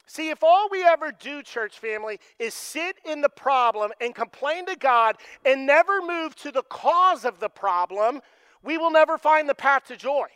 See, 0.06 0.30
if 0.30 0.44
all 0.44 0.70
we 0.72 0.84
ever 0.84 1.12
do, 1.12 1.44
church 1.44 1.78
family, 1.78 2.20
is 2.40 2.54
sit 2.54 2.98
in 3.06 3.22
the 3.22 3.30
problem 3.30 3.92
and 4.02 4.16
complain 4.16 4.66
to 4.66 4.76
God 4.76 5.18
and 5.46 5.68
never 5.68 6.02
move 6.02 6.36
to 6.38 6.52
the 6.52 6.64
cause 6.64 7.26
of 7.26 7.40
the 7.40 7.50
problem, 7.50 8.22
we 8.64 8.78
will 8.78 8.90
never 8.90 9.18
find 9.18 9.48
the 9.48 9.54
path 9.54 9.86
to 9.88 9.96
joy 9.96 10.28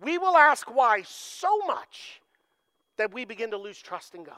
we 0.00 0.18
will 0.18 0.36
ask 0.36 0.74
why 0.74 1.02
so 1.02 1.58
much 1.66 2.20
that 2.96 3.12
we 3.12 3.24
begin 3.24 3.50
to 3.50 3.56
lose 3.56 3.80
trust 3.80 4.14
in 4.14 4.24
God. 4.24 4.36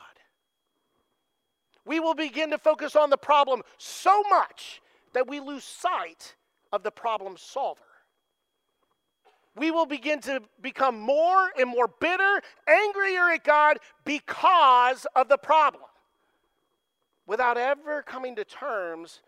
We 1.85 2.01
will 2.01 2.15
begin 2.15 2.51
to 2.51 2.59
focus 2.59 2.95
on 2.95 3.11
the 3.11 3.17
problem 3.17 3.63
so 3.79 4.23
much 4.31 4.81
that 5.15 5.27
we 5.27 5.41
lose 5.41 5.65
sight 5.65 6.37
of 6.73 6.83
the 6.83 6.91
problem 6.91 7.37
solver. 7.37 7.81
We 9.57 9.71
will 9.71 9.87
begin 9.87 10.21
to 10.23 10.43
become 10.61 10.99
more 10.99 11.51
and 11.59 11.69
more 11.69 11.89
bitter, 11.89 12.41
angrier 12.67 13.31
at 13.31 13.45
God 13.45 13.79
because 14.05 15.07
of 15.15 15.29
the 15.29 15.37
problem, 15.37 15.85
without 17.27 17.59
ever 17.59 18.03
coming 18.03 18.35
to 18.37 18.45
terms 18.45 19.21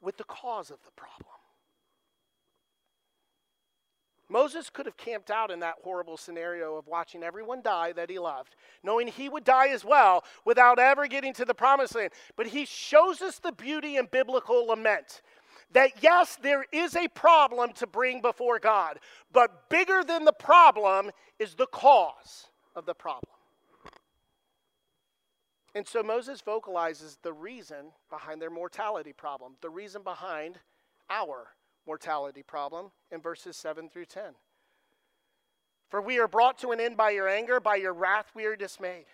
with 0.00 0.16
the 0.18 0.24
cause 0.24 0.70
of 0.70 0.78
the 0.84 0.92
problem. 0.92 1.35
Moses 4.28 4.70
could 4.70 4.86
have 4.86 4.96
camped 4.96 5.30
out 5.30 5.50
in 5.50 5.60
that 5.60 5.76
horrible 5.84 6.16
scenario 6.16 6.76
of 6.76 6.86
watching 6.86 7.22
everyone 7.22 7.62
die 7.62 7.92
that 7.92 8.10
he 8.10 8.18
loved, 8.18 8.56
knowing 8.82 9.06
he 9.06 9.28
would 9.28 9.44
die 9.44 9.68
as 9.68 9.84
well 9.84 10.24
without 10.44 10.78
ever 10.78 11.06
getting 11.06 11.32
to 11.34 11.44
the 11.44 11.54
promised 11.54 11.94
land. 11.94 12.12
But 12.36 12.48
he 12.48 12.64
shows 12.64 13.22
us 13.22 13.38
the 13.38 13.52
beauty 13.52 13.96
in 13.96 14.06
biblical 14.10 14.66
lament 14.66 15.22
that 15.72 16.02
yes, 16.02 16.36
there 16.42 16.64
is 16.72 16.96
a 16.96 17.08
problem 17.08 17.72
to 17.74 17.86
bring 17.86 18.20
before 18.20 18.58
God, 18.58 18.98
but 19.32 19.68
bigger 19.68 20.02
than 20.04 20.24
the 20.24 20.32
problem 20.32 21.10
is 21.38 21.54
the 21.54 21.66
cause 21.66 22.46
of 22.74 22.86
the 22.86 22.94
problem. 22.94 23.32
And 25.74 25.86
so 25.86 26.02
Moses 26.02 26.40
vocalizes 26.40 27.18
the 27.22 27.32
reason 27.32 27.92
behind 28.10 28.40
their 28.40 28.50
mortality 28.50 29.12
problem, 29.12 29.56
the 29.60 29.68
reason 29.68 30.02
behind 30.02 30.58
our 31.10 31.48
mortality 31.86 32.42
problem 32.42 32.90
in 33.10 33.20
verses 33.20 33.56
7 33.56 33.88
through 33.88 34.06
10. 34.06 34.34
For 35.88 36.00
we 36.00 36.18
are 36.18 36.28
brought 36.28 36.58
to 36.58 36.72
an 36.72 36.80
end 36.80 36.96
by 36.96 37.10
your 37.10 37.28
anger, 37.28 37.60
by 37.60 37.76
your 37.76 37.94
wrath 37.94 38.26
we 38.34 38.44
are 38.44 38.56
dismayed. 38.56 39.06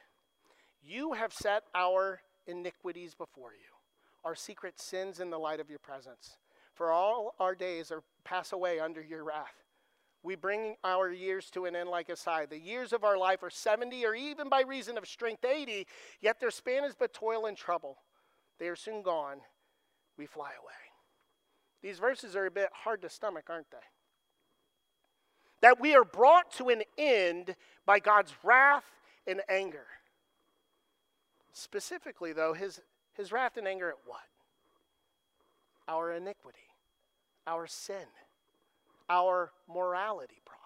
You 0.82 1.12
have 1.12 1.32
set 1.32 1.64
our 1.74 2.20
iniquities 2.46 3.14
before 3.14 3.52
you, 3.52 3.76
our 4.24 4.34
secret 4.34 4.80
sins 4.80 5.20
in 5.20 5.30
the 5.30 5.38
light 5.38 5.60
of 5.60 5.68
your 5.68 5.78
presence. 5.78 6.38
For 6.74 6.90
all 6.90 7.34
our 7.38 7.54
days 7.54 7.92
are 7.92 8.02
pass 8.24 8.52
away 8.52 8.80
under 8.80 9.02
your 9.02 9.24
wrath. 9.24 9.54
We 10.22 10.36
bring 10.36 10.76
our 10.84 11.10
years 11.10 11.50
to 11.50 11.66
an 11.66 11.74
end 11.74 11.88
like 11.88 12.08
a 12.08 12.16
sigh. 12.16 12.46
The 12.46 12.58
years 12.58 12.92
of 12.92 13.04
our 13.04 13.18
life 13.18 13.42
are 13.42 13.50
70, 13.50 14.06
or 14.06 14.14
even 14.14 14.48
by 14.48 14.62
reason 14.62 14.96
of 14.96 15.06
strength 15.06 15.44
80, 15.44 15.86
yet 16.20 16.38
their 16.40 16.52
span 16.52 16.84
is 16.84 16.94
but 16.94 17.12
toil 17.12 17.46
and 17.46 17.56
trouble. 17.56 17.98
They 18.58 18.68
are 18.68 18.76
soon 18.76 19.02
gone. 19.02 19.38
We 20.16 20.26
fly 20.26 20.50
away. 20.62 20.91
These 21.82 21.98
verses 21.98 22.36
are 22.36 22.46
a 22.46 22.50
bit 22.50 22.68
hard 22.72 23.02
to 23.02 23.08
stomach, 23.08 23.44
aren't 23.48 23.70
they? 23.70 23.78
That 25.60 25.80
we 25.80 25.94
are 25.94 26.04
brought 26.04 26.52
to 26.52 26.68
an 26.68 26.82
end 26.96 27.56
by 27.84 27.98
God's 27.98 28.32
wrath 28.42 28.84
and 29.26 29.40
anger. 29.48 29.86
Specifically, 31.52 32.32
though, 32.32 32.54
his, 32.54 32.80
his 33.14 33.32
wrath 33.32 33.56
and 33.56 33.66
anger 33.66 33.88
at 33.88 33.96
what? 34.06 34.20
Our 35.88 36.12
iniquity, 36.12 36.58
our 37.46 37.66
sin, 37.66 38.06
our 39.10 39.50
morality 39.68 40.40
problem. 40.44 40.62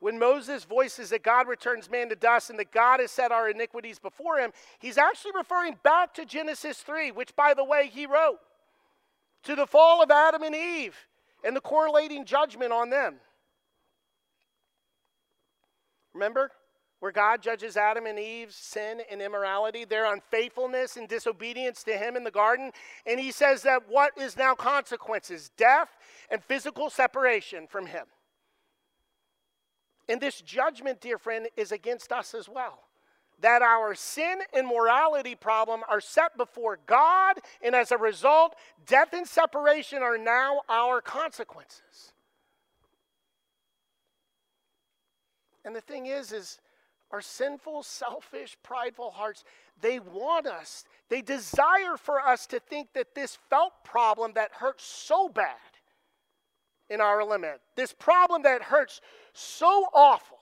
When 0.00 0.18
Moses 0.18 0.64
voices 0.64 1.10
that 1.10 1.24
God 1.24 1.48
returns 1.48 1.90
man 1.90 2.08
to 2.10 2.16
dust 2.16 2.50
and 2.50 2.58
that 2.58 2.70
God 2.70 3.00
has 3.00 3.10
set 3.10 3.32
our 3.32 3.50
iniquities 3.50 3.98
before 3.98 4.38
him, 4.38 4.52
he's 4.78 4.96
actually 4.96 5.32
referring 5.34 5.76
back 5.82 6.14
to 6.14 6.24
Genesis 6.24 6.78
3, 6.78 7.10
which, 7.10 7.34
by 7.34 7.52
the 7.52 7.64
way, 7.64 7.90
he 7.92 8.06
wrote, 8.06 8.38
to 9.44 9.54
the 9.54 9.66
fall 9.66 10.02
of 10.02 10.10
Adam 10.10 10.42
and 10.42 10.54
Eve 10.54 10.96
and 11.44 11.54
the 11.54 11.60
correlating 11.60 12.24
judgment 12.24 12.72
on 12.72 12.90
them. 12.90 13.16
Remember? 16.12 16.50
Where 17.00 17.12
God 17.12 17.42
judges 17.42 17.76
Adam 17.76 18.06
and 18.06 18.18
Eve's 18.18 18.56
sin 18.56 19.02
and 19.08 19.22
immorality, 19.22 19.84
their 19.84 20.12
unfaithfulness 20.12 20.96
and 20.96 21.06
disobedience 21.08 21.84
to 21.84 21.96
Him 21.96 22.16
in 22.16 22.24
the 22.24 22.30
garden. 22.30 22.72
And 23.06 23.20
He 23.20 23.30
says 23.30 23.62
that 23.62 23.88
what 23.88 24.18
is 24.18 24.36
now 24.36 24.54
consequences? 24.54 25.50
Death 25.56 25.90
and 26.28 26.42
physical 26.42 26.90
separation 26.90 27.68
from 27.68 27.86
Him. 27.86 28.06
And 30.08 30.20
this 30.20 30.40
judgment, 30.40 31.00
dear 31.00 31.18
friend, 31.18 31.46
is 31.56 31.70
against 31.70 32.10
us 32.10 32.34
as 32.34 32.48
well. 32.48 32.87
That 33.40 33.62
our 33.62 33.94
sin 33.94 34.38
and 34.52 34.66
morality 34.66 35.34
problem 35.34 35.82
are 35.88 36.00
set 36.00 36.36
before 36.36 36.78
God, 36.86 37.36
and 37.62 37.74
as 37.74 37.92
a 37.92 37.98
result, 37.98 38.56
death 38.86 39.12
and 39.12 39.26
separation 39.26 40.02
are 40.02 40.18
now 40.18 40.62
our 40.68 41.00
consequences. 41.00 42.12
And 45.64 45.76
the 45.76 45.80
thing 45.80 46.06
is, 46.06 46.32
is 46.32 46.58
our 47.10 47.20
sinful, 47.20 47.82
selfish, 47.82 48.56
prideful 48.62 49.10
hearts, 49.10 49.44
they 49.80 49.98
want 49.98 50.46
us, 50.46 50.84
they 51.08 51.22
desire 51.22 51.96
for 51.96 52.20
us 52.20 52.46
to 52.48 52.60
think 52.60 52.92
that 52.94 53.14
this 53.14 53.38
felt 53.48 53.72
problem 53.84 54.32
that 54.34 54.50
hurts 54.52 54.84
so 54.84 55.28
bad 55.28 55.56
in 56.90 57.00
our 57.00 57.24
lament, 57.24 57.60
this 57.76 57.92
problem 57.92 58.42
that 58.42 58.62
hurts 58.62 59.00
so 59.32 59.86
awful, 59.94 60.37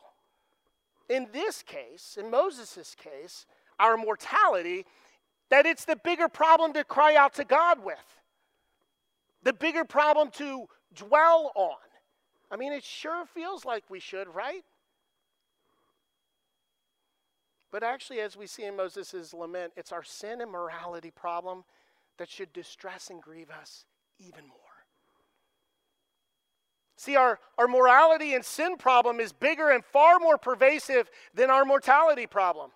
in 1.08 1.28
this 1.32 1.62
case, 1.62 2.16
in 2.18 2.30
Moses' 2.30 2.94
case, 2.94 3.46
our 3.78 3.96
mortality, 3.96 4.84
that 5.50 5.66
it's 5.66 5.84
the 5.84 5.96
bigger 5.96 6.28
problem 6.28 6.72
to 6.72 6.84
cry 6.84 7.14
out 7.14 7.34
to 7.34 7.44
God 7.44 7.84
with, 7.84 8.20
the 9.42 9.52
bigger 9.52 9.84
problem 9.84 10.30
to 10.32 10.66
dwell 10.94 11.52
on. 11.54 11.76
I 12.50 12.56
mean, 12.56 12.72
it 12.72 12.84
sure 12.84 13.24
feels 13.26 13.64
like 13.64 13.84
we 13.88 14.00
should, 14.00 14.28
right? 14.28 14.64
But 17.70 17.82
actually, 17.82 18.20
as 18.20 18.36
we 18.36 18.46
see 18.46 18.64
in 18.64 18.76
Moses' 18.76 19.34
lament, 19.34 19.72
it's 19.76 19.92
our 19.92 20.04
sin 20.04 20.40
and 20.40 20.50
morality 20.50 21.10
problem 21.10 21.64
that 22.18 22.30
should 22.30 22.52
distress 22.52 23.10
and 23.10 23.20
grieve 23.20 23.50
us 23.50 23.84
even 24.18 24.46
more. 24.46 24.65
See, 26.96 27.14
our, 27.16 27.38
our 27.58 27.68
morality 27.68 28.34
and 28.34 28.44
sin 28.44 28.76
problem 28.76 29.20
is 29.20 29.32
bigger 29.32 29.70
and 29.70 29.84
far 29.84 30.18
more 30.18 30.38
pervasive 30.38 31.10
than 31.34 31.50
our 31.50 31.64
mortality 31.64 32.26
problem. 32.26 32.70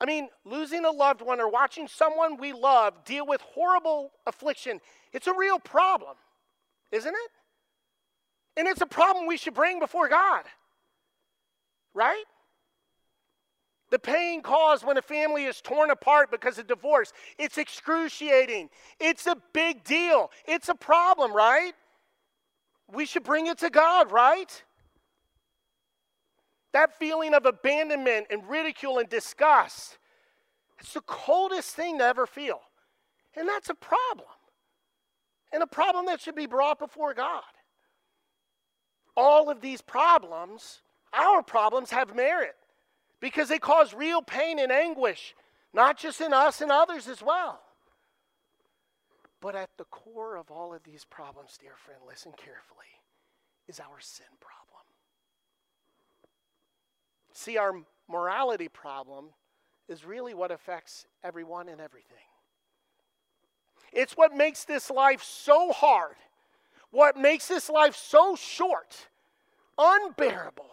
I 0.00 0.06
mean, 0.06 0.28
losing 0.44 0.84
a 0.84 0.90
loved 0.90 1.20
one 1.20 1.40
or 1.40 1.48
watching 1.48 1.86
someone 1.86 2.38
we 2.38 2.52
love 2.52 3.04
deal 3.04 3.26
with 3.26 3.40
horrible 3.42 4.10
affliction, 4.26 4.80
it's 5.12 5.26
a 5.26 5.34
real 5.34 5.58
problem, 5.58 6.16
isn't 6.92 7.14
it? 7.14 7.30
And 8.56 8.68
it's 8.68 8.80
a 8.80 8.86
problem 8.86 9.26
we 9.26 9.36
should 9.36 9.54
bring 9.54 9.78
before 9.78 10.08
God, 10.08 10.44
right? 11.92 12.24
The 13.90 13.98
pain 13.98 14.42
caused 14.42 14.84
when 14.84 14.96
a 14.96 15.02
family 15.02 15.44
is 15.44 15.60
torn 15.60 15.90
apart 15.90 16.30
because 16.30 16.58
of 16.58 16.66
divorce, 16.66 17.12
it's 17.38 17.58
excruciating. 17.58 18.70
It's 18.98 19.26
a 19.26 19.36
big 19.52 19.84
deal. 19.84 20.30
It's 20.46 20.68
a 20.68 20.74
problem, 20.74 21.32
right? 21.32 21.72
We 22.92 23.06
should 23.06 23.24
bring 23.24 23.46
it 23.46 23.58
to 23.58 23.70
God, 23.70 24.12
right? 24.12 24.62
That 26.72 26.98
feeling 26.98 27.34
of 27.34 27.46
abandonment 27.46 28.26
and 28.30 28.48
ridicule 28.48 28.98
and 28.98 29.08
disgust, 29.08 29.98
it's 30.78 30.92
the 30.92 31.00
coldest 31.02 31.74
thing 31.74 31.98
to 31.98 32.04
ever 32.04 32.26
feel. 32.26 32.60
And 33.36 33.48
that's 33.48 33.68
a 33.68 33.74
problem. 33.74 34.28
And 35.52 35.62
a 35.62 35.66
problem 35.66 36.06
that 36.06 36.20
should 36.20 36.34
be 36.34 36.46
brought 36.46 36.78
before 36.78 37.14
God. 37.14 37.42
All 39.16 39.48
of 39.48 39.60
these 39.60 39.80
problems, 39.80 40.82
our 41.12 41.42
problems, 41.42 41.90
have 41.90 42.14
merit 42.14 42.56
because 43.20 43.48
they 43.48 43.58
cause 43.58 43.94
real 43.94 44.20
pain 44.20 44.58
and 44.58 44.72
anguish, 44.72 45.34
not 45.72 45.96
just 45.96 46.20
in 46.20 46.32
us 46.32 46.60
and 46.60 46.72
others 46.72 47.08
as 47.08 47.22
well. 47.22 47.60
But 49.44 49.54
at 49.54 49.68
the 49.76 49.84
core 49.84 50.38
of 50.38 50.50
all 50.50 50.72
of 50.72 50.82
these 50.84 51.04
problems, 51.04 51.58
dear 51.60 51.74
friend, 51.76 52.00
listen 52.08 52.32
carefully, 52.32 52.86
is 53.68 53.78
our 53.78 54.00
sin 54.00 54.24
problem. 54.40 54.86
See, 57.34 57.58
our 57.58 57.74
morality 58.08 58.68
problem 58.68 59.26
is 59.86 60.02
really 60.02 60.32
what 60.32 60.50
affects 60.50 61.04
everyone 61.22 61.68
and 61.68 61.78
everything. 61.78 62.24
It's 63.92 64.16
what 64.16 64.34
makes 64.34 64.64
this 64.64 64.88
life 64.88 65.22
so 65.22 65.72
hard, 65.72 66.16
what 66.90 67.18
makes 67.18 67.46
this 67.46 67.68
life 67.68 67.94
so 67.96 68.36
short, 68.36 68.96
unbearable, 69.76 70.70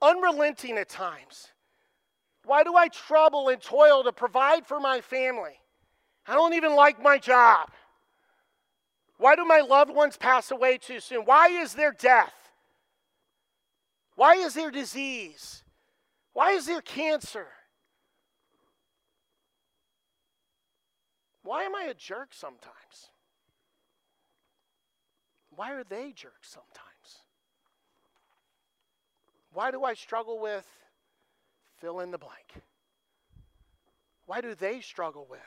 unrelenting 0.00 0.78
at 0.78 0.88
times. 0.88 1.48
Why 2.44 2.62
do 2.62 2.76
I 2.76 2.86
trouble 2.86 3.48
and 3.48 3.60
toil 3.60 4.04
to 4.04 4.12
provide 4.12 4.64
for 4.64 4.78
my 4.78 5.00
family? 5.00 5.58
I 6.24 6.34
don't 6.34 6.54
even 6.54 6.76
like 6.76 7.02
my 7.02 7.18
job. 7.18 7.68
Why 9.18 9.36
do 9.36 9.44
my 9.44 9.60
loved 9.60 9.94
ones 9.94 10.16
pass 10.16 10.50
away 10.50 10.78
too 10.78 11.00
soon? 11.00 11.22
Why 11.24 11.48
is 11.48 11.74
there 11.74 11.92
death? 11.92 12.34
Why 14.14 14.34
is 14.34 14.54
there 14.54 14.70
disease? 14.70 15.62
Why 16.32 16.52
is 16.52 16.66
there 16.66 16.80
cancer? 16.80 17.46
Why 21.42 21.64
am 21.64 21.74
I 21.74 21.84
a 21.84 21.94
jerk 21.94 22.28
sometimes? 22.32 23.10
Why 25.50 25.72
are 25.72 25.84
they 25.84 26.12
jerks 26.12 26.50
sometimes? 26.50 26.88
Why 29.52 29.70
do 29.70 29.84
I 29.84 29.94
struggle 29.94 30.38
with 30.40 30.66
Fill 31.82 31.98
in 31.98 32.12
the 32.12 32.18
blank. 32.18 32.62
Why 34.26 34.40
do 34.40 34.54
they 34.54 34.80
struggle 34.80 35.26
with? 35.28 35.40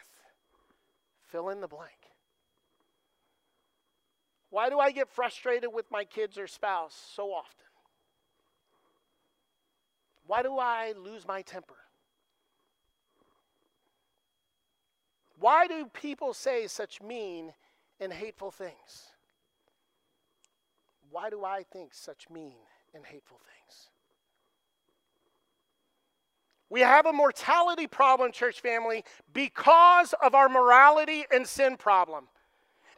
Fill 1.31 1.47
in 1.47 1.61
the 1.61 1.67
blank. 1.69 2.04
Why 4.55 4.69
do 4.69 4.79
I 4.79 4.91
get 4.91 5.09
frustrated 5.09 5.73
with 5.73 5.91
my 5.91 6.05
kids 6.05 6.37
or 6.37 6.47
spouse 6.47 6.95
so 7.13 7.33
often? 7.33 7.65
Why 10.27 10.43
do 10.43 10.57
I 10.57 10.93
lose 10.97 11.27
my 11.27 11.41
temper? 11.41 11.75
Why 15.37 15.67
do 15.67 15.87
people 15.87 16.33
say 16.33 16.67
such 16.67 17.01
mean 17.01 17.51
and 17.99 18.13
hateful 18.13 18.49
things? 18.49 19.11
Why 21.11 21.29
do 21.29 21.43
I 21.43 21.63
think 21.73 21.93
such 21.93 22.29
mean 22.29 22.55
and 22.93 23.05
hateful 23.05 23.39
things? 23.39 23.89
We 26.69 26.79
have 26.79 27.05
a 27.05 27.11
mortality 27.11 27.87
problem, 27.87 28.31
church 28.31 28.61
family, 28.61 29.03
because 29.33 30.13
of 30.23 30.33
our 30.33 30.47
morality 30.47 31.25
and 31.29 31.45
sin 31.45 31.75
problem. 31.75 32.29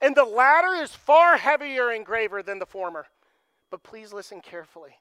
And 0.01 0.15
the 0.15 0.25
latter 0.25 0.73
is 0.75 0.93
far 0.93 1.37
heavier 1.37 1.89
and 1.89 2.05
graver 2.05 2.43
than 2.43 2.59
the 2.59 2.65
former. 2.65 3.07
But 3.71 3.83
please 3.83 4.13
listen 4.13 4.41
carefully. 4.41 4.95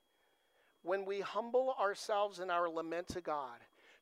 When 0.82 1.04
we 1.04 1.20
humble 1.20 1.74
ourselves 1.78 2.40
in 2.40 2.50
our 2.50 2.68
lament 2.68 3.08
to 3.08 3.20
God, 3.20 3.58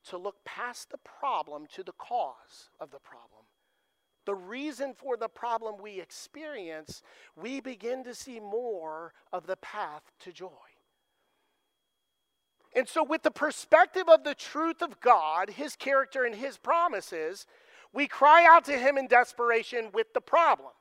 to 0.08 0.18
look 0.18 0.36
past 0.44 0.90
the 0.90 0.98
problem 0.98 1.66
to 1.74 1.82
the 1.82 1.92
cause 1.92 2.68
of 2.78 2.90
the 2.90 2.98
problem, 2.98 3.44
the 4.26 4.34
reason 4.34 4.94
for 4.94 5.16
the 5.16 5.28
problem 5.28 5.76
we 5.80 6.00
experience, 6.00 7.02
we 7.36 7.60
begin 7.60 8.04
to 8.04 8.14
see 8.14 8.40
more 8.40 9.12
of 9.32 9.46
the 9.46 9.56
path 9.56 10.02
to 10.20 10.32
joy. 10.32 10.48
And 12.76 12.88
so, 12.88 13.04
with 13.04 13.22
the 13.22 13.30
perspective 13.30 14.08
of 14.08 14.24
the 14.24 14.34
truth 14.34 14.82
of 14.82 15.00
God, 15.00 15.50
His 15.50 15.76
character, 15.76 16.24
and 16.24 16.34
His 16.34 16.56
promises, 16.56 17.46
we 17.92 18.08
cry 18.08 18.46
out 18.46 18.64
to 18.64 18.78
Him 18.78 18.98
in 18.98 19.06
desperation 19.06 19.90
with 19.92 20.12
the 20.12 20.20
problem 20.20 20.72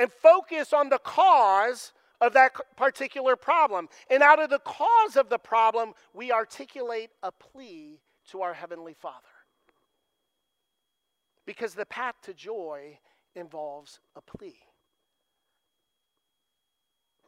and 0.00 0.10
focus 0.10 0.72
on 0.72 0.88
the 0.88 0.98
cause 0.98 1.92
of 2.22 2.32
that 2.32 2.52
particular 2.74 3.36
problem. 3.36 3.86
And 4.10 4.22
out 4.22 4.42
of 4.42 4.48
the 4.48 4.58
cause 4.60 5.16
of 5.16 5.28
the 5.28 5.38
problem, 5.38 5.92
we 6.14 6.32
articulate 6.32 7.10
a 7.22 7.30
plea 7.30 8.00
to 8.30 8.40
our 8.40 8.54
Heavenly 8.54 8.94
Father. 8.94 9.28
Because 11.44 11.74
the 11.74 11.84
path 11.84 12.14
to 12.22 12.32
joy 12.32 12.98
involves 13.34 14.00
a 14.16 14.22
plea. 14.22 14.56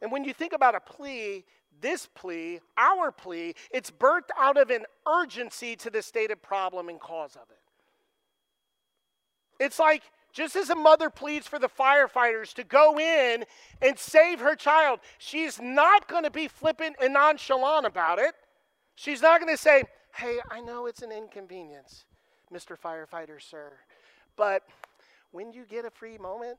And 0.01 0.11
when 0.11 0.23
you 0.23 0.33
think 0.33 0.53
about 0.53 0.73
a 0.73 0.79
plea, 0.79 1.45
this 1.79 2.07
plea, 2.15 2.59
our 2.75 3.11
plea, 3.11 3.53
it's 3.71 3.91
birthed 3.91 4.31
out 4.37 4.57
of 4.57 4.71
an 4.71 4.85
urgency 5.07 5.75
to 5.75 5.91
the 5.91 6.01
stated 6.01 6.41
problem 6.41 6.89
and 6.89 6.99
cause 6.99 7.35
of 7.35 7.49
it. 7.51 7.59
It's 9.63 9.77
like 9.77 10.01
Just 10.33 10.55
as 10.55 10.71
a 10.71 10.75
mother 10.75 11.11
pleads 11.11 11.47
for 11.47 11.59
the 11.59 11.69
firefighters 11.69 12.53
to 12.55 12.63
go 12.63 12.99
in 12.99 13.45
and 13.81 13.97
save 13.99 14.39
her 14.39 14.55
child, 14.55 14.99
she's 15.19 15.61
not 15.61 16.07
going 16.07 16.23
to 16.23 16.31
be 16.31 16.47
flippant 16.47 16.95
and 16.99 17.13
nonchalant 17.13 17.85
about 17.85 18.17
it. 18.17 18.33
She's 18.95 19.21
not 19.21 19.39
going 19.39 19.53
to 19.53 19.61
say, 19.61 19.83
Hey, 20.15 20.39
I 20.51 20.59
know 20.59 20.87
it's 20.87 21.01
an 21.01 21.11
inconvenience, 21.11 22.05
Mr. 22.53 22.77
Firefighter, 22.77 23.41
sir, 23.41 23.71
but 24.35 24.63
when 25.31 25.51
you 25.51 25.65
get 25.65 25.85
a 25.85 25.89
free 25.89 26.19
moment, 26.19 26.57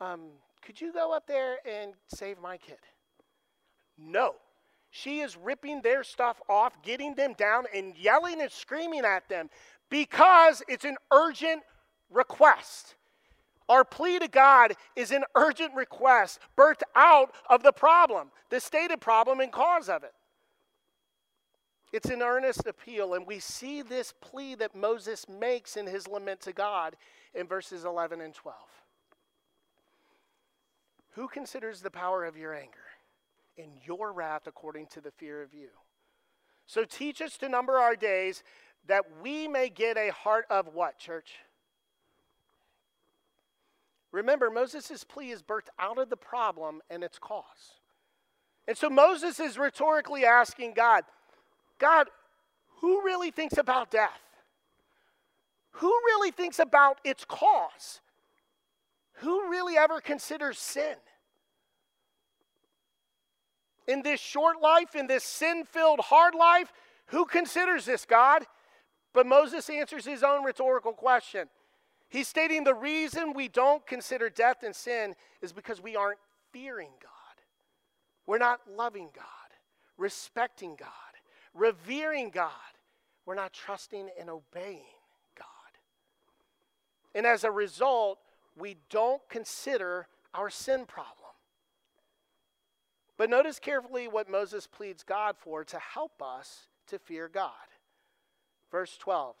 um, 0.00 0.22
could 0.62 0.80
you 0.80 0.92
go 0.92 1.12
up 1.12 1.26
there 1.28 1.58
and 1.64 1.94
save 2.08 2.40
my 2.40 2.56
kid? 2.56 2.78
No. 3.96 4.34
She 4.90 5.20
is 5.20 5.36
ripping 5.36 5.82
their 5.82 6.02
stuff 6.02 6.40
off, 6.48 6.82
getting 6.82 7.14
them 7.14 7.34
down, 7.34 7.64
and 7.74 7.96
yelling 7.96 8.40
and 8.40 8.50
screaming 8.50 9.04
at 9.04 9.28
them 9.28 9.50
because 9.90 10.62
it's 10.68 10.84
an 10.84 10.96
urgent 11.12 11.62
request. 12.10 12.96
Our 13.68 13.84
plea 13.84 14.18
to 14.20 14.28
God 14.28 14.74
is 14.94 15.10
an 15.10 15.24
urgent 15.34 15.74
request 15.74 16.38
birthed 16.56 16.82
out 16.94 17.34
of 17.50 17.62
the 17.62 17.72
problem, 17.72 18.30
the 18.50 18.60
stated 18.60 19.00
problem 19.00 19.40
and 19.40 19.50
cause 19.50 19.88
of 19.88 20.04
it. 20.04 20.12
It's 21.92 22.10
an 22.10 22.22
earnest 22.22 22.66
appeal, 22.66 23.14
and 23.14 23.26
we 23.26 23.38
see 23.38 23.82
this 23.82 24.12
plea 24.20 24.54
that 24.56 24.74
Moses 24.74 25.26
makes 25.28 25.76
in 25.76 25.86
his 25.86 26.06
lament 26.06 26.40
to 26.42 26.52
God 26.52 26.96
in 27.34 27.46
verses 27.46 27.84
11 27.84 28.20
and 28.20 28.34
12. 28.34 28.56
Who 31.12 31.28
considers 31.28 31.80
the 31.80 31.90
power 31.90 32.24
of 32.24 32.36
your 32.36 32.54
anger 32.54 32.76
and 33.56 33.70
your 33.84 34.12
wrath 34.12 34.46
according 34.46 34.88
to 34.88 35.00
the 35.00 35.10
fear 35.10 35.42
of 35.42 35.54
you? 35.54 35.68
So 36.66 36.84
teach 36.84 37.22
us 37.22 37.38
to 37.38 37.48
number 37.48 37.78
our 37.78 37.96
days 37.96 38.42
that 38.86 39.04
we 39.22 39.48
may 39.48 39.68
get 39.70 39.96
a 39.96 40.12
heart 40.12 40.44
of 40.50 40.74
what, 40.74 40.98
church? 40.98 41.36
Remember, 44.16 44.48
Moses' 44.48 45.04
plea 45.04 45.30
is 45.30 45.42
birthed 45.42 45.68
out 45.78 45.98
of 45.98 46.08
the 46.08 46.16
problem 46.16 46.80
and 46.88 47.04
its 47.04 47.18
cause. 47.18 47.74
And 48.66 48.74
so 48.74 48.88
Moses 48.88 49.38
is 49.38 49.58
rhetorically 49.58 50.24
asking 50.24 50.72
God, 50.72 51.04
God, 51.78 52.08
who 52.80 53.02
really 53.04 53.30
thinks 53.30 53.58
about 53.58 53.90
death? 53.90 54.22
Who 55.72 55.88
really 55.88 56.30
thinks 56.30 56.58
about 56.58 56.98
its 57.04 57.26
cause? 57.26 58.00
Who 59.16 59.50
really 59.50 59.76
ever 59.76 60.00
considers 60.00 60.58
sin? 60.58 60.96
In 63.86 64.00
this 64.00 64.18
short 64.18 64.62
life, 64.62 64.94
in 64.94 65.08
this 65.08 65.24
sin 65.24 65.64
filled 65.70 66.00
hard 66.00 66.34
life, 66.34 66.72
who 67.08 67.26
considers 67.26 67.84
this, 67.84 68.06
God? 68.06 68.46
But 69.12 69.26
Moses 69.26 69.68
answers 69.68 70.06
his 70.06 70.22
own 70.22 70.42
rhetorical 70.42 70.94
question. 70.94 71.48
He's 72.08 72.28
stating 72.28 72.64
the 72.64 72.74
reason 72.74 73.32
we 73.32 73.48
don't 73.48 73.86
consider 73.86 74.30
death 74.30 74.62
and 74.62 74.74
sin 74.74 75.14
is 75.42 75.52
because 75.52 75.80
we 75.80 75.96
aren't 75.96 76.20
fearing 76.52 76.90
God. 77.02 77.10
We're 78.26 78.38
not 78.38 78.60
loving 78.76 79.10
God, 79.14 79.24
respecting 79.98 80.76
God, 80.76 80.88
revering 81.54 82.30
God. 82.30 82.50
We're 83.24 83.34
not 83.34 83.52
trusting 83.52 84.08
and 84.18 84.30
obeying 84.30 84.84
God. 85.36 85.46
And 87.14 87.26
as 87.26 87.44
a 87.44 87.50
result, 87.50 88.18
we 88.56 88.76
don't 88.88 89.22
consider 89.28 90.06
our 90.32 90.50
sin 90.50 90.86
problem. 90.86 91.12
But 93.16 93.30
notice 93.30 93.58
carefully 93.58 94.08
what 94.08 94.30
Moses 94.30 94.66
pleads 94.66 95.02
God 95.02 95.36
for 95.38 95.64
to 95.64 95.78
help 95.78 96.22
us 96.22 96.68
to 96.88 96.98
fear 96.98 97.28
God. 97.28 97.50
Verse 98.70 98.96
12 98.98 99.34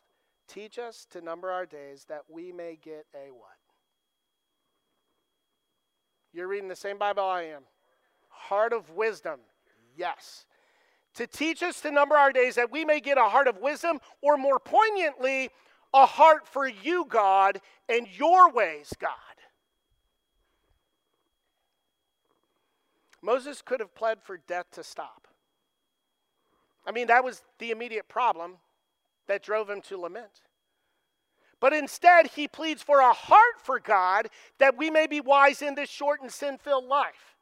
Teach 0.48 0.78
us 0.78 1.06
to 1.10 1.20
number 1.20 1.50
our 1.50 1.66
days 1.66 2.06
that 2.08 2.22
we 2.28 2.52
may 2.52 2.78
get 2.80 3.06
a 3.14 3.32
what? 3.32 3.56
You're 6.32 6.48
reading 6.48 6.68
the 6.68 6.76
same 6.76 6.98
Bible 6.98 7.24
I 7.24 7.42
am. 7.42 7.62
Heart 8.28 8.72
of 8.72 8.90
wisdom. 8.90 9.40
Yes. 9.96 10.46
To 11.14 11.26
teach 11.26 11.62
us 11.62 11.80
to 11.80 11.90
number 11.90 12.14
our 12.14 12.30
days 12.30 12.56
that 12.56 12.70
we 12.70 12.84
may 12.84 13.00
get 13.00 13.16
a 13.16 13.22
heart 13.22 13.48
of 13.48 13.58
wisdom, 13.58 14.00
or 14.20 14.36
more 14.36 14.58
poignantly, 14.58 15.50
a 15.94 16.04
heart 16.04 16.46
for 16.46 16.68
you, 16.68 17.06
God, 17.08 17.60
and 17.88 18.06
your 18.18 18.50
ways, 18.50 18.92
God. 18.98 19.10
Moses 23.22 23.62
could 23.62 23.80
have 23.80 23.94
pled 23.94 24.22
for 24.22 24.36
death 24.36 24.66
to 24.72 24.84
stop. 24.84 25.26
I 26.86 26.92
mean, 26.92 27.06
that 27.08 27.24
was 27.24 27.42
the 27.58 27.70
immediate 27.70 28.08
problem 28.08 28.58
that 29.28 29.42
drove 29.42 29.68
him 29.68 29.80
to 29.82 29.98
lament. 29.98 30.42
But 31.58 31.72
instead, 31.72 32.28
he 32.28 32.48
pleads 32.48 32.82
for 32.82 33.00
a 33.00 33.12
heart 33.12 33.60
for 33.62 33.80
God 33.80 34.28
that 34.58 34.76
we 34.76 34.90
may 34.90 35.06
be 35.06 35.20
wise 35.20 35.62
in 35.62 35.74
this 35.74 35.88
short 35.88 36.20
and 36.20 36.30
sin 36.30 36.58
filled 36.58 36.84
life. 36.84 37.36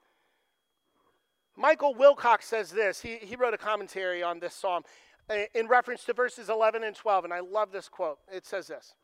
Michael 1.56 1.94
Wilcock 1.94 2.42
says 2.42 2.70
this. 2.70 3.00
He, 3.00 3.16
he 3.16 3.36
wrote 3.36 3.54
a 3.54 3.58
commentary 3.58 4.22
on 4.22 4.38
this 4.40 4.54
psalm 4.54 4.82
uh, 5.30 5.36
in 5.54 5.68
reference 5.68 6.04
to 6.04 6.12
verses 6.12 6.48
11 6.48 6.84
and 6.84 6.94
12, 6.94 7.24
and 7.24 7.32
I 7.32 7.40
love 7.40 7.72
this 7.72 7.88
quote. 7.88 8.18
It 8.32 8.46
says 8.46 8.66
this 8.68 8.94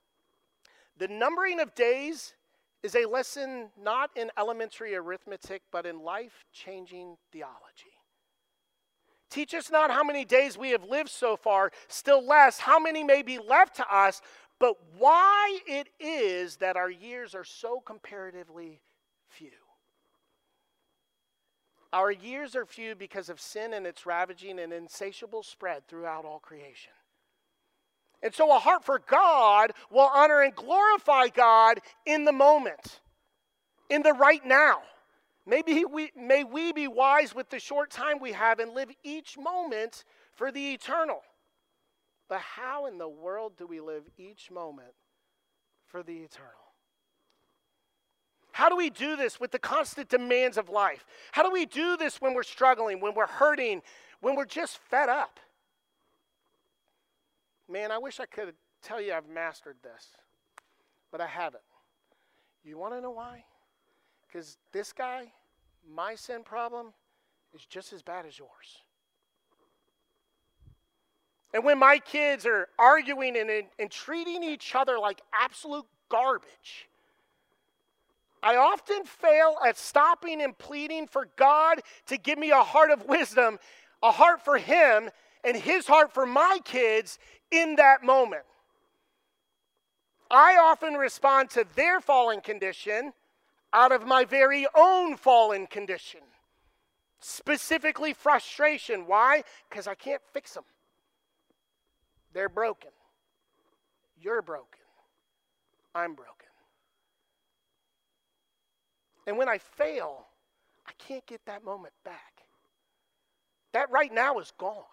The 0.99 1.09
numbering 1.09 1.61
of 1.61 1.75
days 1.75 2.35
is 2.83 2.95
a 2.95 3.07
lesson 3.07 3.71
not 3.81 4.11
in 4.17 4.31
elementary 4.39 4.95
arithmetic, 4.95 5.63
but 5.71 5.87
in 5.87 6.03
life 6.03 6.45
changing 6.53 7.17
theology. 7.33 8.00
Teach 9.31 9.55
us 9.55 9.71
not 9.71 9.91
how 9.91 10.03
many 10.03 10.25
days 10.25 10.59
we 10.59 10.71
have 10.71 10.85
lived 10.85 11.09
so 11.09 11.37
far, 11.37 11.71
still 11.89 12.25
less 12.25 12.59
how 12.59 12.79
many 12.79 13.05
may 13.05 13.23
be 13.23 13.39
left 13.39 13.77
to 13.77 13.95
us, 13.95 14.21
but 14.59 14.77
why 14.99 15.61
it 15.67 15.89
is 15.99 16.57
that 16.57 16.77
our 16.77 16.91
years 16.91 17.35
are 17.35 17.45
so 17.45 17.81
comparatively 17.81 18.81
few. 19.29 19.51
Our 21.93 22.11
years 22.11 22.55
are 22.55 22.67
few 22.67 22.95
because 22.95 23.29
of 23.29 23.41
sin 23.41 23.73
and 23.73 23.87
its 23.87 24.07
ravaging 24.07 24.59
and 24.59 24.73
insatiable 24.73 25.43
spread 25.43 25.87
throughout 25.89 26.25
all 26.25 26.39
creation. 26.39 26.93
And 28.23 28.35
so, 28.35 28.55
a 28.55 28.59
heart 28.59 28.85
for 28.85 28.99
God 28.99 29.73
will 29.91 30.11
honor 30.13 30.43
and 30.43 30.55
glorify 30.55 31.29
God 31.29 31.81
in 32.05 32.25
the 32.25 32.33
moment, 32.33 33.01
in 33.89 34.03
the 34.03 34.13
right 34.13 34.45
now. 34.45 34.83
Maybe 35.47 35.85
we, 35.85 36.11
may 36.17 36.45
we 36.45 36.73
be 36.73 36.87
wise 36.87 37.35
with 37.35 37.51
the 37.51 37.59
short 37.59 37.91
time 37.91 38.21
we 38.21 38.33
have 38.33 38.59
and 38.59 38.73
live 38.73 38.91
each 39.03 39.39
moment 39.39 40.05
for 40.33 40.53
the 40.53 40.73
eternal. 40.73 41.23
But 42.29 42.41
how 42.41 42.87
in 42.87 42.99
the 42.99 43.09
world 43.09 43.57
do 43.57 43.67
we 43.67 43.81
live 43.81 44.05
each 44.17 44.51
moment 44.51 44.95
for 45.87 46.03
the 46.03 46.19
eternal? 46.19 46.53
How 48.53 48.69
do 48.69 48.77
we 48.77 48.91
do 48.91 49.17
this 49.17 49.41
with 49.41 49.51
the 49.53 49.59
constant 49.59 50.09
demands 50.09 50.59
of 50.59 50.69
life? 50.69 51.07
How 51.33 51.43
do 51.43 51.51
we 51.51 51.67
do 51.67 51.97
this 51.97 52.21
when 52.21 52.35
we're 52.35 52.43
struggling, 52.43 53.01
when 53.01 53.15
we're 53.15 53.27
hurting, 53.27 53.83
when 54.21 54.37
we're 54.37 54.45
just 54.45 54.79
fed 54.79 55.09
up? 55.09 55.41
Man, 57.69 57.91
I 57.91 57.99
wish 57.99 58.21
I 58.21 58.27
could 58.27 58.55
tell 58.83 59.01
you 59.01 59.13
I've 59.13 59.29
mastered 59.29 59.77
this, 59.83 60.09
but 61.11 61.21
I 61.21 61.27
haven't. 61.27 61.63
You 62.65 62.77
want 62.77 62.95
to 62.95 63.01
know 63.01 63.13
why? 63.13 63.45
Because 64.31 64.59
this 64.73 64.93
guy, 64.93 65.33
my 65.93 66.15
sin 66.15 66.43
problem, 66.45 66.93
is 67.55 67.65
just 67.67 67.93
as 67.93 68.03
bad 68.03 68.27
as 68.27 68.39
yours. 68.39 68.83
And 71.53 71.65
when 71.65 71.79
my 71.79 71.99
kids 71.99 72.47
are 72.47 72.69
arguing 72.79 73.37
and, 73.37 73.51
and 73.79 73.91
treating 73.91 74.45
each 74.45 74.75
other 74.75 74.99
like 74.99 75.21
absolute 75.33 75.87
garbage, 76.09 76.89
I 78.43 78.57
often 78.57 79.05
fail 79.05 79.57
at 79.67 79.77
stopping 79.77 80.41
and 80.41 80.57
pleading 80.57 81.09
for 81.09 81.29
God 81.37 81.81
to 82.07 82.17
give 82.17 82.39
me 82.39 82.53
a 82.53 82.63
heart 82.63 82.91
of 82.91 83.07
wisdom, 83.07 83.59
a 84.03 84.13
heart 84.13 84.45
for 84.45 84.59
Him, 84.59 85.11
and 85.45 85.57
His 85.57 85.87
heart 85.87 86.13
for 86.13 86.25
my 86.25 86.61
kids 86.65 87.19
in 87.51 87.77
that 87.77 88.05
moment. 88.05 88.45
I 90.31 90.57
often 90.57 90.95
respond 90.95 91.51
to 91.51 91.67
their 91.75 92.01
fallen 92.01 92.41
condition 92.41 93.13
out 93.73 93.93
of 93.93 94.07
my 94.07 94.25
very 94.25 94.67
own 94.75 95.17
fallen 95.17 95.67
condition, 95.67 96.21
specifically 97.21 98.13
frustration. 98.13 99.07
Why? 99.07 99.45
Because 99.69 99.87
I 99.87 99.95
can't 99.95 100.23
fix 100.33 100.55
them. 100.55 100.65
They're 102.33 102.49
broken. 102.49 102.91
You're 104.21 104.43
broken. 104.43 104.81
I'm 105.95 106.15
broken. 106.15 106.35
And 109.27 109.37
when 109.37 109.49
I 109.49 109.59
fail, 109.59 110.27
I 110.87 110.93
can't 110.99 111.27
get 111.27 111.41
that 111.47 111.65
moment 111.65 111.95
back. 112.05 112.45
That 113.73 113.91
right 113.91 114.13
now 114.13 114.39
is 114.39 114.53
gone. 114.59 114.85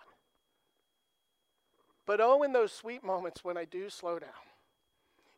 But 2.05 2.21
oh, 2.21 2.43
in 2.43 2.53
those 2.53 2.71
sweet 2.71 3.03
moments 3.03 3.43
when 3.43 3.57
I 3.57 3.65
do 3.65 3.89
slow 3.89 4.19
down 4.19 4.29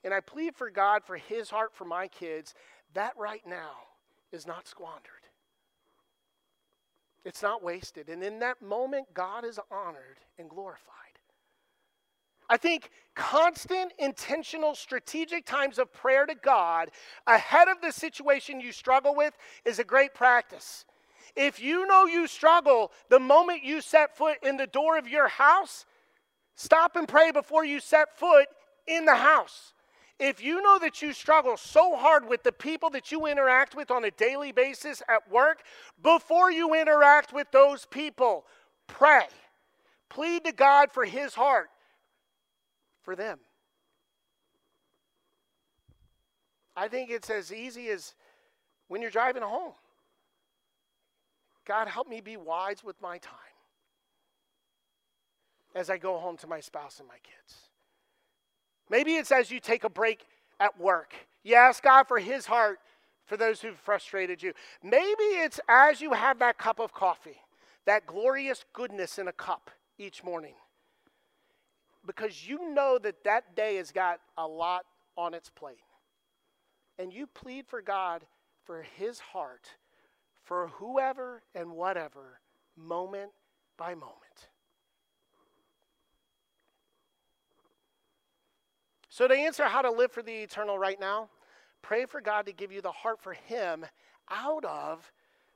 and 0.04 0.14
I 0.14 0.20
plead 0.20 0.56
for 0.56 0.70
God 0.70 1.04
for 1.04 1.18
His 1.18 1.50
heart 1.50 1.74
for 1.74 1.86
my 1.86 2.08
kids, 2.08 2.54
that 2.94 3.14
right 3.18 3.46
now 3.46 3.72
is 4.32 4.46
not 4.48 4.68
squandered. 4.68 5.04
It's 7.26 7.42
not 7.42 7.64
wasted. 7.64 8.10
And 8.10 8.24
in 8.24 8.40
that 8.40 8.62
moment, 8.62 9.14
God 9.14 9.46
is 9.46 9.60
honored 9.72 10.20
and 10.38 10.50
glorified. 10.50 10.96
I 12.50 12.58
think 12.58 12.90
constant, 13.14 13.94
intentional, 14.00 14.74
strategic 14.74 15.46
times 15.46 15.78
of 15.78 15.94
prayer 15.94 16.26
to 16.26 16.34
God 16.34 16.90
ahead 17.28 17.68
of 17.68 17.82
the 17.82 17.92
situation 17.92 18.60
you 18.60 18.72
struggle 18.72 19.16
with 19.16 19.38
is 19.66 19.78
a 19.78 19.84
great 19.84 20.16
practice. 20.16 20.86
If 21.36 21.62
you 21.62 21.86
know 21.86 22.06
you 22.06 22.26
struggle 22.26 22.92
the 23.10 23.20
moment 23.20 23.64
you 23.64 23.82
set 23.82 24.18
foot 24.18 24.38
in 24.42 24.58
the 24.58 24.66
door 24.66 24.98
of 24.98 25.08
your 25.08 25.28
house, 25.28 25.86
stop 26.56 26.96
and 26.96 27.08
pray 27.08 27.32
before 27.32 27.64
you 27.64 27.80
set 27.80 28.18
foot 28.18 28.48
in 28.88 29.06
the 29.06 29.16
house. 29.16 29.74
If 30.20 30.44
you 30.44 30.62
know 30.62 30.78
that 30.80 31.02
you 31.02 31.14
struggle 31.14 31.56
so 31.56 31.96
hard 31.96 32.28
with 32.28 32.44
the 32.44 32.52
people 32.52 32.90
that 32.90 33.10
you 33.10 33.26
interact 33.26 33.74
with 33.74 33.90
on 33.90 34.04
a 34.04 34.12
daily 34.12 34.52
basis 34.52 35.02
at 35.08 35.32
work, 35.32 35.64
before 36.04 36.52
you 36.52 36.76
interact 36.76 37.32
with 37.32 37.48
those 37.52 37.86
people, 37.86 38.46
pray. 38.88 39.28
Plead 40.10 40.44
to 40.44 40.52
God 40.52 40.92
for 40.92 41.06
His 41.06 41.36
heart 41.36 41.70
for 43.02 43.16
them. 43.16 43.40
I 46.76 46.90
think 46.90 47.10
it's 47.10 47.30
as 47.30 47.54
easy 47.54 47.90
as 47.90 48.14
when 48.90 49.02
you're 49.02 49.12
driving 49.12 49.44
home. 49.44 49.74
God, 51.66 51.88
help 51.88 52.10
me 52.10 52.20
be 52.20 52.36
wise 52.36 52.84
with 52.84 53.02
my 53.02 53.20
time 53.20 53.36
as 55.76 55.90
I 55.90 55.98
go 55.98 56.18
home 56.18 56.36
to 56.38 56.48
my 56.48 56.60
spouse 56.60 57.00
and 57.00 57.08
my 57.08 57.18
kids. 57.24 57.69
Maybe 58.90 59.16
it's 59.16 59.32
as 59.32 59.52
you 59.52 59.60
take 59.60 59.84
a 59.84 59.90
break 59.90 60.26
at 60.60 60.80
work. 60.80 61.14
You 61.44 61.56
ask 61.56 61.84
God 61.84 62.08
for 62.08 62.20
His 62.20 62.46
heart 62.46 62.80
for 63.26 63.38
those 63.38 63.62
who've 63.62 63.78
frustrated 63.78 64.42
you. 64.42 64.54
Maybe 64.84 65.24
it's 65.24 65.60
as 65.70 66.02
you 66.02 66.14
have 66.14 66.40
that 66.40 66.58
cup 66.58 66.80
of 66.80 66.94
coffee, 66.94 67.38
that 67.86 68.06
glorious 68.06 68.66
goodness 68.74 69.20
in 69.20 69.28
a 69.28 69.34
cup 69.34 69.70
each 69.98 70.24
morning. 70.24 70.56
Because 72.06 72.48
you 72.48 72.74
know 72.74 72.98
that 72.98 73.24
that 73.24 73.56
day 73.56 73.76
has 73.76 73.92
got 73.92 74.20
a 74.38 74.48
lot 74.48 74.86
on 75.18 75.34
its 75.34 75.50
plate. 75.50 75.78
And 76.98 77.14
you 77.14 77.28
plead 77.28 77.68
for 77.68 77.82
God 77.82 78.26
for 78.66 78.82
His 78.82 79.20
heart 79.20 79.70
for 80.50 80.70
whoever 80.80 81.44
and 81.54 81.70
whatever, 81.70 82.40
moment 82.76 83.30
by 83.78 83.94
moment. 83.94 84.50
So, 89.20 89.28
to 89.28 89.36
answer 89.36 89.66
how 89.66 89.82
to 89.82 89.92
live 89.92 90.14
for 90.14 90.24
the 90.24 90.32
eternal 90.32 90.80
right 90.80 90.98
now, 90.98 91.28
pray 91.82 92.06
for 92.06 92.22
God 92.22 92.46
to 92.46 92.54
give 92.54 92.72
you 92.72 92.80
the 92.80 92.94
heart 92.94 93.20
for 93.20 93.34
Him 93.34 93.86
out 94.30 94.64
of 94.64 95.12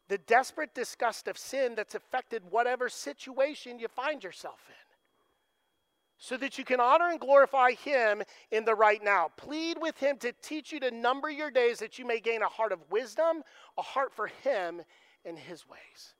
the 0.10 0.18
desperate 0.18 0.76
disgust 0.76 1.30
of 1.30 1.38
sin 1.38 1.74
that's 1.74 1.96
affected 1.96 2.44
whatever 2.50 2.90
situation 2.90 3.80
you 3.80 3.88
find 3.88 4.22
yourself 4.22 4.60
in. 4.68 4.76
So 6.18 6.36
that 6.36 6.58
you 6.58 6.66
can 6.66 6.82
honor 6.82 7.10
and 7.10 7.22
glorify 7.22 7.72
Him 7.72 8.24
in 8.52 8.66
the 8.66 8.76
right 8.76 9.02
now. 9.02 9.30
Plead 9.38 9.78
with 9.80 9.98
Him 9.98 10.18
to 10.18 10.34
teach 10.42 10.74
you 10.74 10.82
to 10.82 10.92
number 10.92 11.30
your 11.30 11.50
days 11.50 11.80
that 11.80 11.98
you 11.98 12.06
may 12.06 12.20
gain 12.20 12.42
a 12.42 12.50
heart 12.50 12.74
of 12.74 12.92
wisdom, 12.92 13.44
a 13.78 13.82
heart 13.82 14.12
for 14.14 14.28
Him 14.44 14.82
and 15.24 15.40
His 15.40 15.66
ways. 15.70 16.16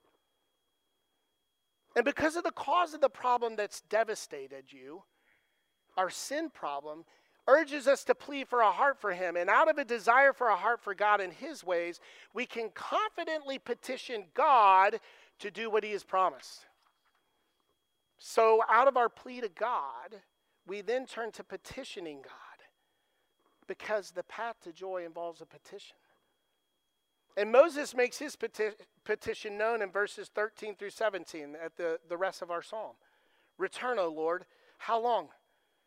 And 1.94 2.06
because 2.06 2.36
of 2.36 2.44
the 2.44 2.52
cause 2.52 2.94
of 2.94 3.02
the 3.02 3.10
problem 3.10 3.54
that's 3.54 3.82
devastated 3.82 4.72
you, 4.72 5.02
our 5.98 6.08
sin 6.08 6.48
problem, 6.48 7.04
urges 7.46 7.86
us 7.86 8.04
to 8.04 8.14
plead 8.14 8.48
for 8.48 8.60
a 8.60 8.70
heart 8.70 9.00
for 9.00 9.12
Him. 9.12 9.36
And 9.36 9.50
out 9.50 9.68
of 9.68 9.78
a 9.78 9.84
desire 9.84 10.32
for 10.32 10.48
a 10.48 10.56
heart 10.56 10.80
for 10.80 10.94
God 10.94 11.20
and 11.20 11.32
His 11.32 11.64
ways, 11.64 12.00
we 12.32 12.46
can 12.46 12.70
confidently 12.74 13.58
petition 13.58 14.24
God 14.34 15.00
to 15.40 15.50
do 15.50 15.70
what 15.70 15.84
He 15.84 15.92
has 15.92 16.04
promised. 16.04 16.66
So, 18.18 18.62
out 18.70 18.88
of 18.88 18.96
our 18.96 19.08
plea 19.08 19.40
to 19.40 19.48
God, 19.48 20.20
we 20.66 20.80
then 20.80 21.06
turn 21.06 21.32
to 21.32 21.44
petitioning 21.44 22.22
God 22.22 22.32
because 23.66 24.10
the 24.10 24.22
path 24.22 24.56
to 24.64 24.72
joy 24.72 25.04
involves 25.04 25.40
a 25.40 25.46
petition. 25.46 25.96
And 27.36 27.50
Moses 27.50 27.94
makes 27.94 28.18
his 28.18 28.36
peti- 28.36 28.76
petition 29.04 29.58
known 29.58 29.82
in 29.82 29.90
verses 29.90 30.30
13 30.34 30.76
through 30.76 30.90
17 30.90 31.56
at 31.62 31.76
the, 31.76 31.98
the 32.08 32.16
rest 32.16 32.42
of 32.42 32.50
our 32.50 32.62
psalm. 32.62 32.92
Return, 33.58 33.98
O 33.98 34.08
Lord, 34.08 34.44
how 34.78 35.00
long? 35.00 35.28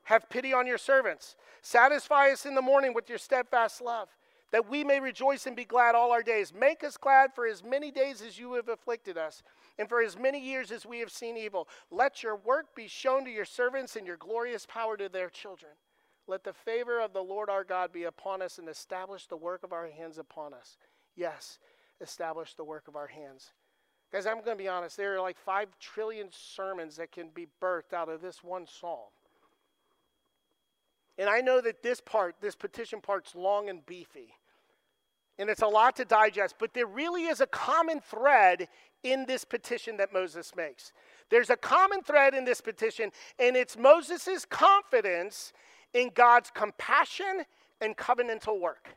Have 0.08 0.30
pity 0.30 0.54
on 0.54 0.66
your 0.66 0.78
servants. 0.78 1.36
Satisfy 1.62 2.32
us 2.32 2.46
in 2.46 2.56
the 2.56 2.62
morning 2.62 2.94
with 2.94 3.10
your 3.10 3.18
steadfast 3.18 3.82
love, 3.82 4.08
that 4.54 4.70
we 4.70 4.86
may 4.86 5.02
rejoice 5.02 5.46
and 5.46 5.54
be 5.54 5.66
glad 5.66 5.96
all 5.96 6.14
our 6.14 6.24
days. 6.24 6.54
Make 6.58 6.82
us 6.82 6.96
glad 6.96 7.34
for 7.36 7.46
as 7.46 7.62
many 7.62 7.92
days 7.92 8.22
as 8.22 8.40
you 8.40 8.54
have 8.54 8.70
afflicted 8.70 9.18
us, 9.18 9.44
and 9.78 9.90
for 9.90 10.02
as 10.02 10.18
many 10.18 10.40
years 10.40 10.72
as 10.72 10.86
we 10.86 11.00
have 11.00 11.12
seen 11.12 11.36
evil. 11.36 11.68
Let 11.92 12.24
your 12.24 12.38
work 12.38 12.74
be 12.74 12.88
shown 12.88 13.26
to 13.26 13.30
your 13.30 13.44
servants 13.44 13.98
and 13.98 14.08
your 14.08 14.16
glorious 14.16 14.66
power 14.66 14.96
to 14.96 15.10
their 15.10 15.30
children. 15.30 15.74
Let 16.26 16.46
the 16.46 16.54
favor 16.54 17.02
of 17.02 17.12
the 17.12 17.22
Lord 17.22 17.50
our 17.50 17.66
God 17.66 17.92
be 17.92 18.06
upon 18.06 18.42
us 18.42 18.60
and 18.60 18.70
establish 18.70 19.28
the 19.28 19.36
work 19.36 19.62
of 19.66 19.74
our 19.74 19.90
hands 19.90 20.18
upon 20.18 20.54
us. 20.54 20.78
Yes, 21.18 21.60
establish 22.00 22.54
the 22.54 22.64
work 22.64 22.88
of 22.88 22.96
our 22.96 23.08
hands. 23.08 23.52
Guys, 24.14 24.26
I'm 24.26 24.36
going 24.36 24.58
to 24.58 24.64
be 24.64 24.70
honest. 24.70 24.96
There 24.96 25.18
are 25.18 25.22
like 25.22 25.38
five 25.38 25.68
trillion 25.82 26.30
sermons 26.32 26.96
that 26.96 27.12
can 27.12 27.28
be 27.34 27.48
birthed 27.62 27.92
out 27.92 28.08
of 28.08 28.22
this 28.22 28.42
one 28.42 28.66
psalm. 28.66 29.10
And 31.18 31.30
I 31.30 31.42
know 31.42 31.62
that 31.62 31.82
this 31.82 32.00
part, 32.00 32.36
this 32.42 32.56
petition 32.56 33.02
part's 33.02 33.36
long 33.36 33.70
and 33.70 33.86
beefy. 33.86 34.34
And 35.40 35.50
it's 35.50 35.62
a 35.62 35.68
lot 35.68 35.96
to 35.98 36.06
digest, 36.06 36.56
but 36.60 36.74
there 36.74 36.88
really 36.88 37.26
is 37.26 37.42
a 37.42 37.48
common 37.48 38.00
thread 38.00 38.68
in 39.04 39.26
this 39.26 39.46
petition 39.46 39.98
that 39.98 40.12
Moses 40.12 40.56
makes. 40.56 40.92
There's 41.30 41.50
a 41.50 41.58
common 41.58 42.02
thread 42.02 42.34
in 42.34 42.44
this 42.44 42.62
petition, 42.62 43.12
and 43.38 43.56
it's 43.56 43.78
Moses' 43.78 44.46
confidence 44.46 45.54
in 45.94 46.10
God's 46.14 46.52
compassion 46.52 47.44
and 47.82 47.96
covenantal 47.96 48.60
work. 48.60 48.90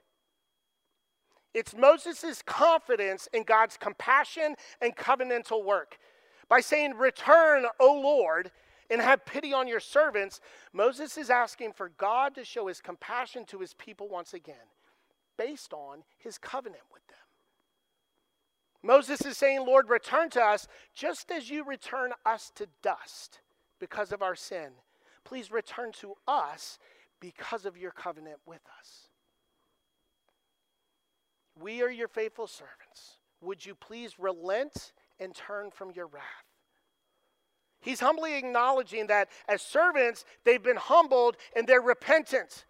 It's 1.52 1.74
Moses' 1.76 2.42
confidence 2.46 3.28
in 3.32 3.42
God's 3.42 3.76
compassion 3.76 4.54
and 4.80 4.96
covenantal 4.96 5.64
work. 5.64 5.98
By 6.48 6.60
saying, 6.60 6.94
Return, 6.94 7.66
O 7.78 8.00
Lord, 8.00 8.50
and 8.90 9.00
have 9.00 9.24
pity 9.24 9.52
on 9.52 9.68
your 9.68 9.80
servants, 9.80 10.40
Moses 10.72 11.16
is 11.16 11.30
asking 11.30 11.72
for 11.72 11.90
God 11.96 12.34
to 12.34 12.44
show 12.44 12.66
his 12.66 12.80
compassion 12.80 13.44
to 13.46 13.60
his 13.60 13.72
people 13.74 14.08
once 14.08 14.34
again, 14.34 14.56
based 15.38 15.72
on 15.72 16.02
his 16.18 16.36
covenant 16.36 16.82
with 16.92 17.06
them. 17.06 17.16
Moses 18.82 19.24
is 19.24 19.36
saying, 19.36 19.64
Lord, 19.64 19.88
return 19.88 20.30
to 20.30 20.42
us 20.42 20.66
just 20.94 21.30
as 21.30 21.48
you 21.48 21.64
return 21.64 22.12
us 22.26 22.50
to 22.56 22.66
dust 22.82 23.40
because 23.78 24.10
of 24.10 24.22
our 24.22 24.34
sin. 24.34 24.70
Please 25.24 25.50
return 25.52 25.92
to 26.00 26.14
us 26.26 26.78
because 27.20 27.66
of 27.66 27.76
your 27.76 27.92
covenant 27.92 28.38
with 28.46 28.62
us. 28.78 29.08
We 31.60 31.82
are 31.82 31.90
your 31.90 32.08
faithful 32.08 32.46
servants. 32.46 33.18
Would 33.42 33.64
you 33.64 33.74
please 33.74 34.18
relent 34.18 34.92
and 35.18 35.34
turn 35.34 35.70
from 35.70 35.90
your 35.90 36.06
wrath? 36.06 36.49
He's 37.80 38.00
humbly 38.00 38.36
acknowledging 38.36 39.06
that 39.06 39.28
as 39.48 39.62
servants, 39.62 40.24
they've 40.44 40.62
been 40.62 40.76
humbled 40.76 41.36
and 41.56 41.66
they're 41.66 41.80
repentant. 41.80 42.66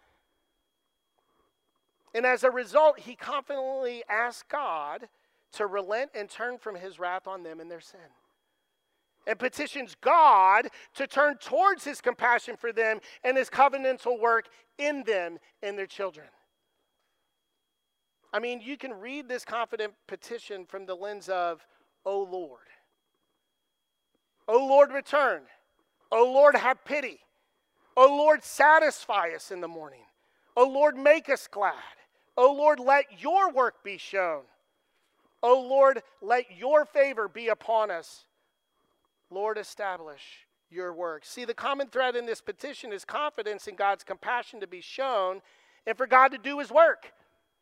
And 2.13 2.25
as 2.25 2.43
a 2.43 2.51
result, 2.51 2.99
he 2.99 3.15
confidently 3.15 4.03
asks 4.09 4.43
God 4.49 5.07
to 5.53 5.67
relent 5.67 6.11
and 6.15 6.29
turn 6.29 6.57
from 6.57 6.75
his 6.75 6.99
wrath 6.99 7.27
on 7.27 7.43
them 7.43 7.59
and 7.59 7.69
their 7.69 7.81
sin. 7.81 7.99
And 9.27 9.37
petitions 9.37 9.95
God 10.01 10.69
to 10.95 11.07
turn 11.07 11.37
towards 11.37 11.83
his 11.83 12.01
compassion 12.01 12.55
for 12.57 12.71
them 12.71 12.99
and 13.23 13.37
his 13.37 13.49
covenantal 13.49 14.19
work 14.19 14.47
in 14.77 15.03
them 15.03 15.37
and 15.61 15.77
their 15.77 15.85
children. 15.85 16.27
I 18.33 18.39
mean, 18.39 18.61
you 18.61 18.77
can 18.77 18.93
read 18.93 19.27
this 19.27 19.43
confident 19.43 19.93
petition 20.07 20.65
from 20.65 20.85
the 20.85 20.95
lens 20.95 21.27
of, 21.27 21.65
oh 22.05 22.23
Lord. 22.23 22.70
O 24.51 24.57
Lord, 24.57 24.91
return. 24.91 25.43
O 26.11 26.29
Lord, 26.29 26.57
have 26.57 26.83
pity. 26.83 27.19
O 27.95 28.05
Lord, 28.05 28.43
satisfy 28.43 29.29
us 29.33 29.49
in 29.49 29.61
the 29.61 29.67
morning. 29.69 30.03
O 30.57 30.67
Lord, 30.67 30.97
make 30.97 31.29
us 31.29 31.47
glad. 31.47 31.73
O 32.35 32.51
Lord, 32.51 32.77
let 32.77 33.05
your 33.21 33.49
work 33.49 33.81
be 33.81 33.97
shown. 33.97 34.41
O 35.41 35.57
Lord, 35.57 36.03
let 36.21 36.57
your 36.57 36.83
favor 36.83 37.29
be 37.29 37.47
upon 37.47 37.91
us. 37.91 38.25
Lord, 39.29 39.57
establish 39.57 40.45
your 40.69 40.91
work. 40.91 41.23
See, 41.23 41.45
the 41.45 41.53
common 41.53 41.87
thread 41.87 42.17
in 42.17 42.25
this 42.25 42.41
petition 42.41 42.91
is 42.91 43.05
confidence 43.05 43.67
in 43.67 43.75
God's 43.77 44.03
compassion 44.03 44.59
to 44.59 44.67
be 44.67 44.81
shown 44.81 45.41
and 45.87 45.97
for 45.97 46.07
God 46.07 46.33
to 46.33 46.37
do 46.37 46.59
his 46.59 46.71
work, 46.71 47.13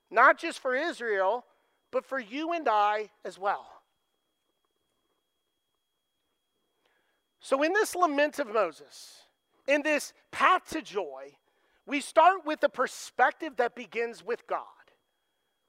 not 0.10 0.40
just 0.40 0.58
for 0.58 0.76
Israel, 0.76 1.46
but 1.92 2.04
for 2.04 2.20
you 2.20 2.52
and 2.52 2.68
I 2.68 3.12
as 3.24 3.38
well. 3.38 3.79
So, 7.40 7.64
in 7.64 7.74
this 7.74 7.96
lament 7.96 8.40
of 8.40 8.52
Moses, 8.54 9.24
in 9.68 9.82
this 9.82 10.14
path 10.32 10.70
to 10.72 10.82
joy, 10.82 11.36
we 11.86 12.02
start 12.02 12.46
with 12.46 12.64
a 12.64 12.70
perspective 12.70 13.54
that 13.58 13.76
begins 13.76 14.24
with 14.24 14.46
God. 14.48 14.66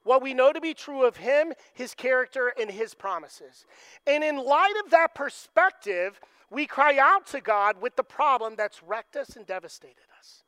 what 0.03 0.23
we 0.23 0.33
know 0.33 0.51
to 0.51 0.59
be 0.59 0.73
true 0.73 1.05
of 1.05 1.17
him, 1.17 1.53
his 1.73 1.93
character, 1.93 2.51
and 2.59 2.71
his 2.71 2.95
promises. 2.95 3.67
And 4.07 4.23
in 4.23 4.35
light 4.35 4.73
of 4.83 4.89
that 4.89 5.13
perspective, 5.13 6.19
we 6.49 6.65
cry 6.65 6.97
out 6.97 7.27
to 7.27 7.39
God 7.39 7.79
with 7.79 7.95
the 7.95 8.03
problem 8.03 8.55
that's 8.57 8.81
wrecked 8.81 9.15
us 9.15 9.35
and 9.35 9.45
devastated 9.45 10.07
us. 10.19 10.43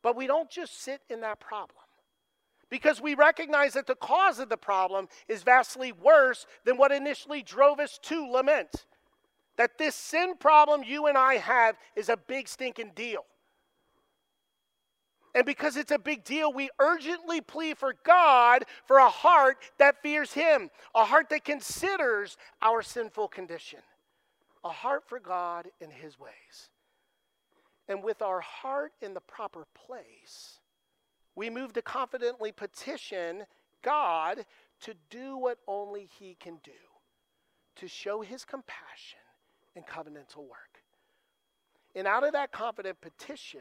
But 0.00 0.16
we 0.16 0.26
don't 0.26 0.48
just 0.48 0.80
sit 0.80 1.02
in 1.10 1.20
that 1.20 1.38
problem 1.38 1.84
because 2.70 3.00
we 3.00 3.14
recognize 3.14 3.74
that 3.74 3.86
the 3.86 3.94
cause 3.94 4.38
of 4.38 4.48
the 4.48 4.56
problem 4.56 5.08
is 5.28 5.42
vastly 5.42 5.92
worse 5.92 6.46
than 6.64 6.76
what 6.76 6.92
initially 6.92 7.42
drove 7.42 7.78
us 7.78 7.98
to 8.04 8.26
lament. 8.26 8.86
That 9.56 9.78
this 9.78 9.94
sin 9.94 10.34
problem 10.38 10.82
you 10.82 11.06
and 11.06 11.16
I 11.16 11.36
have 11.36 11.76
is 11.94 12.08
a 12.08 12.16
big 12.16 12.48
stinking 12.48 12.92
deal. 12.94 13.24
And 15.34 15.44
because 15.44 15.76
it's 15.76 15.90
a 15.90 15.98
big 15.98 16.22
deal, 16.22 16.52
we 16.52 16.70
urgently 16.78 17.40
plead 17.40 17.76
for 17.76 17.94
God 18.04 18.64
for 18.86 18.98
a 18.98 19.08
heart 19.08 19.58
that 19.78 20.00
fears 20.00 20.32
Him, 20.32 20.70
a 20.94 21.04
heart 21.04 21.28
that 21.30 21.44
considers 21.44 22.36
our 22.62 22.82
sinful 22.82 23.28
condition, 23.28 23.80
a 24.62 24.68
heart 24.68 25.02
for 25.06 25.18
God 25.18 25.68
and 25.80 25.92
His 25.92 26.18
ways. 26.18 26.70
And 27.88 28.02
with 28.02 28.22
our 28.22 28.40
heart 28.40 28.92
in 29.02 29.12
the 29.12 29.20
proper 29.20 29.66
place, 29.74 30.60
we 31.34 31.50
move 31.50 31.72
to 31.72 31.82
confidently 31.82 32.52
petition 32.52 33.44
God 33.82 34.46
to 34.82 34.94
do 35.10 35.36
what 35.36 35.58
only 35.66 36.08
He 36.18 36.36
can 36.38 36.58
do, 36.62 36.70
to 37.76 37.88
show 37.88 38.20
His 38.20 38.44
compassion 38.44 39.18
and 39.76 39.86
covenantal 39.86 40.48
work. 40.48 40.82
And 41.94 42.06
out 42.06 42.24
of 42.24 42.32
that 42.32 42.52
confident 42.52 43.00
petition, 43.00 43.60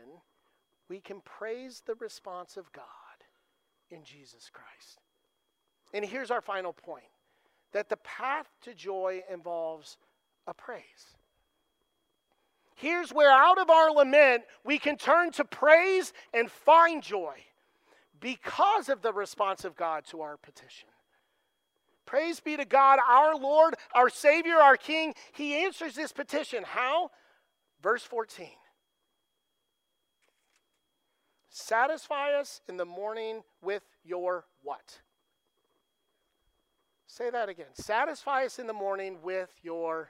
we 0.90 1.00
can 1.00 1.22
praise 1.22 1.84
the 1.86 1.96
response 1.96 2.58
of 2.58 2.72
God 2.72 2.84
in 3.90 4.04
Jesus 4.04 4.50
Christ. 4.52 5.00
And 5.94 6.04
here's 6.04 6.32
our 6.32 6.42
final 6.42 6.74
point 6.74 7.06
that 7.72 7.90
the 7.90 7.98
path 7.98 8.48
to 8.62 8.74
joy 8.74 9.24
involves 9.32 9.98
a 10.46 10.54
praise. 10.54 11.18
Here's 12.76 13.12
where, 13.12 13.32
out 13.32 13.60
of 13.60 13.70
our 13.70 13.92
lament, 13.92 14.44
we 14.64 14.78
can 14.78 14.98
turn 14.98 15.32
to 15.34 15.46
praise 15.46 16.14
and 16.34 16.50
find 16.52 17.02
joy 17.02 17.36
because 18.20 18.90
of 18.90 19.02
the 19.02 19.14
response 19.14 19.64
of 19.66 19.76
God 19.76 20.06
to 20.06 20.22
our 20.22 20.38
petition. 20.38 20.90
Praise 22.06 22.40
be 22.40 22.58
to 22.58 22.66
God, 22.66 23.00
our 23.08 23.36
Lord, 23.36 23.76
our 23.94 24.10
Savior, 24.10 24.56
our 24.56 24.78
King. 24.78 25.14
He 25.34 25.64
answers 25.64 25.96
this 25.96 26.12
petition. 26.12 26.64
How? 26.64 27.12
Verse 27.82 28.04
14. 28.04 28.48
Satisfy 31.50 32.32
us 32.34 32.62
in 32.68 32.78
the 32.78 32.86
morning 32.86 33.44
with 33.62 33.84
your 34.04 34.46
what? 34.64 35.00
Say 37.06 37.30
that 37.30 37.48
again. 37.48 37.68
Satisfy 37.74 38.46
us 38.46 38.58
in 38.58 38.66
the 38.66 38.74
morning 38.74 39.18
with 39.22 39.52
your. 39.62 40.10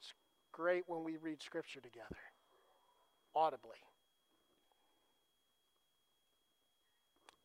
It's 0.00 0.12
great 0.50 0.82
when 0.88 1.04
we 1.04 1.18
read 1.18 1.40
scripture 1.40 1.80
together, 1.80 2.18
audibly. 3.32 3.76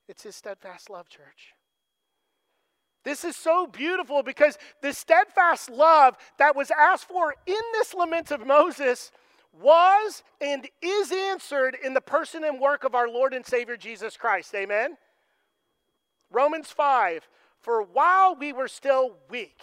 It's 0.08 0.24
his 0.24 0.36
steadfast 0.36 0.90
love, 0.90 1.10
church. 1.10 1.54
This 3.04 3.24
is 3.24 3.36
so 3.36 3.68
beautiful 3.68 4.24
because 4.24 4.58
the 4.82 4.94
steadfast 4.94 5.70
love 5.70 6.18
that 6.40 6.56
was 6.56 6.72
asked 6.72 7.08
for 7.08 7.36
in 7.46 7.56
this 7.74 7.94
lament 7.94 8.32
of 8.32 8.46
Moses 8.46 9.12
was 9.54 10.24
and 10.42 10.68
is 10.82 11.12
answered 11.12 11.78
in 11.84 11.94
the 11.94 12.02
person 12.02 12.44
and 12.44 12.60
work 12.60 12.84
of 12.84 12.96
our 12.96 13.08
Lord 13.08 13.34
and 13.34 13.46
Savior 13.46 13.78
Jesus 13.78 14.18
Christ. 14.18 14.54
Amen? 14.56 14.98
Romans 16.30 16.70
5 16.70 17.28
For 17.60 17.82
while 17.82 18.36
we 18.36 18.54
were 18.54 18.68
still 18.68 19.16
weak, 19.30 19.62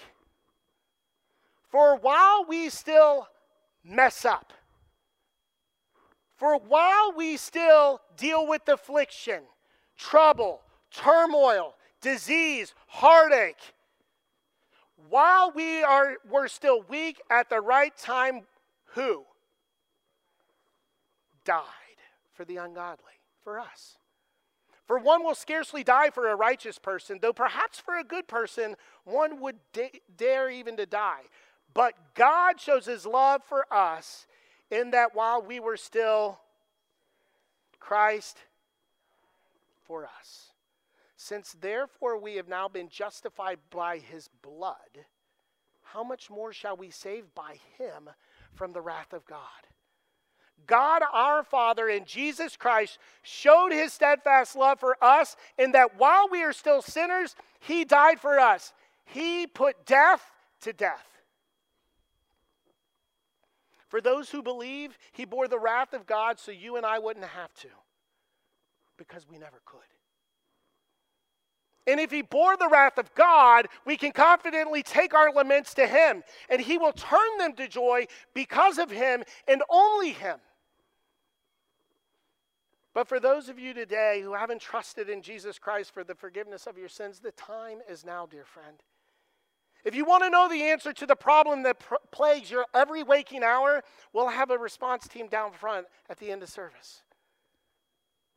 for 1.68 1.96
while 1.96 2.44
we 2.48 2.70
still 2.70 3.28
mess 3.84 4.24
up, 4.24 4.52
for 6.36 6.58
while 6.58 7.12
we 7.16 7.36
still 7.36 8.00
deal 8.16 8.46
with 8.46 8.68
affliction, 8.68 9.42
trouble, 9.96 10.62
turmoil, 10.90 11.74
disease, 12.00 12.74
heartache, 12.86 13.74
while 15.08 15.52
we 15.54 15.82
are 15.82 16.16
we're 16.30 16.48
still 16.48 16.82
weak 16.88 17.20
at 17.30 17.48
the 17.50 17.60
right 17.60 17.96
time, 17.96 18.42
who? 18.94 19.24
died 21.44 21.64
for 22.32 22.44
the 22.44 22.56
ungodly, 22.56 23.20
for 23.42 23.58
us. 23.58 23.98
For 24.86 24.98
one 24.98 25.24
will 25.24 25.34
scarcely 25.34 25.82
die 25.82 26.10
for 26.10 26.28
a 26.28 26.36
righteous 26.36 26.78
person, 26.78 27.18
though 27.22 27.32
perhaps 27.32 27.78
for 27.78 27.96
a 27.96 28.04
good 28.04 28.26
person 28.28 28.76
one 29.04 29.40
would 29.40 29.56
da- 29.72 30.00
dare 30.16 30.50
even 30.50 30.76
to 30.76 30.86
die. 30.86 31.22
But 31.72 31.94
God 32.14 32.60
shows 32.60 32.84
his 32.84 33.06
love 33.06 33.42
for 33.44 33.66
us 33.72 34.26
in 34.70 34.90
that 34.90 35.14
while 35.14 35.40
we 35.40 35.58
were 35.58 35.76
still 35.76 36.38
Christ 37.80 38.38
for 39.84 40.04
us. 40.04 40.52
Since 41.16 41.56
therefore 41.60 42.18
we 42.18 42.36
have 42.36 42.48
now 42.48 42.68
been 42.68 42.88
justified 42.88 43.58
by 43.70 43.98
his 43.98 44.28
blood, 44.42 45.06
how 45.82 46.02
much 46.02 46.28
more 46.28 46.52
shall 46.52 46.76
we 46.76 46.90
save 46.90 47.34
by 47.34 47.58
him 47.78 48.10
from 48.52 48.72
the 48.72 48.80
wrath 48.80 49.12
of 49.12 49.24
God? 49.24 49.40
God 50.66 51.02
our 51.12 51.42
Father 51.42 51.88
in 51.88 52.04
Jesus 52.04 52.56
Christ 52.56 52.98
showed 53.22 53.70
his 53.70 53.92
steadfast 53.92 54.56
love 54.56 54.80
for 54.80 54.96
us 55.02 55.36
in 55.58 55.72
that 55.72 55.98
while 55.98 56.28
we 56.30 56.42
are 56.42 56.52
still 56.52 56.82
sinners, 56.82 57.36
he 57.60 57.84
died 57.84 58.18
for 58.18 58.38
us. 58.38 58.72
He 59.04 59.46
put 59.46 59.86
death 59.86 60.30
to 60.62 60.72
death. 60.72 61.06
For 63.88 64.00
those 64.00 64.30
who 64.30 64.42
believe, 64.42 64.98
he 65.12 65.24
bore 65.24 65.46
the 65.46 65.58
wrath 65.58 65.92
of 65.92 66.06
God 66.06 66.40
so 66.40 66.50
you 66.50 66.76
and 66.76 66.84
I 66.84 66.98
wouldn't 66.98 67.26
have 67.26 67.54
to, 67.56 67.68
because 68.96 69.26
we 69.28 69.38
never 69.38 69.60
could. 69.64 69.80
And 71.86 72.00
if 72.00 72.10
he 72.10 72.22
bore 72.22 72.56
the 72.56 72.68
wrath 72.68 72.96
of 72.96 73.14
God, 73.14 73.68
we 73.84 73.96
can 73.96 74.12
confidently 74.12 74.82
take 74.82 75.12
our 75.12 75.30
laments 75.32 75.74
to 75.74 75.86
him, 75.86 76.22
and 76.48 76.60
he 76.60 76.78
will 76.78 76.92
turn 76.92 77.38
them 77.38 77.52
to 77.54 77.68
joy 77.68 78.06
because 78.32 78.78
of 78.78 78.90
him 78.90 79.22
and 79.46 79.62
only 79.68 80.12
him. 80.12 80.38
But 82.94 83.08
for 83.08 83.18
those 83.18 83.48
of 83.48 83.58
you 83.58 83.74
today 83.74 84.20
who 84.22 84.34
haven't 84.34 84.60
trusted 84.60 85.10
in 85.10 85.20
Jesus 85.20 85.58
Christ 85.58 85.92
for 85.92 86.04
the 86.04 86.14
forgiveness 86.14 86.66
of 86.66 86.78
your 86.78 86.88
sins, 86.88 87.18
the 87.18 87.32
time 87.32 87.80
is 87.88 88.04
now, 88.04 88.24
dear 88.24 88.44
friend. 88.44 88.76
If 89.84 89.94
you 89.94 90.06
want 90.06 90.22
to 90.24 90.30
know 90.30 90.48
the 90.48 90.62
answer 90.62 90.92
to 90.94 91.06
the 91.06 91.16
problem 91.16 91.64
that 91.64 91.82
plagues 92.10 92.50
your 92.50 92.64
every 92.72 93.02
waking 93.02 93.42
hour, 93.42 93.82
we'll 94.14 94.28
have 94.28 94.50
a 94.50 94.56
response 94.56 95.06
team 95.06 95.26
down 95.26 95.52
front 95.52 95.86
at 96.08 96.18
the 96.18 96.30
end 96.30 96.42
of 96.42 96.48
service. 96.48 97.02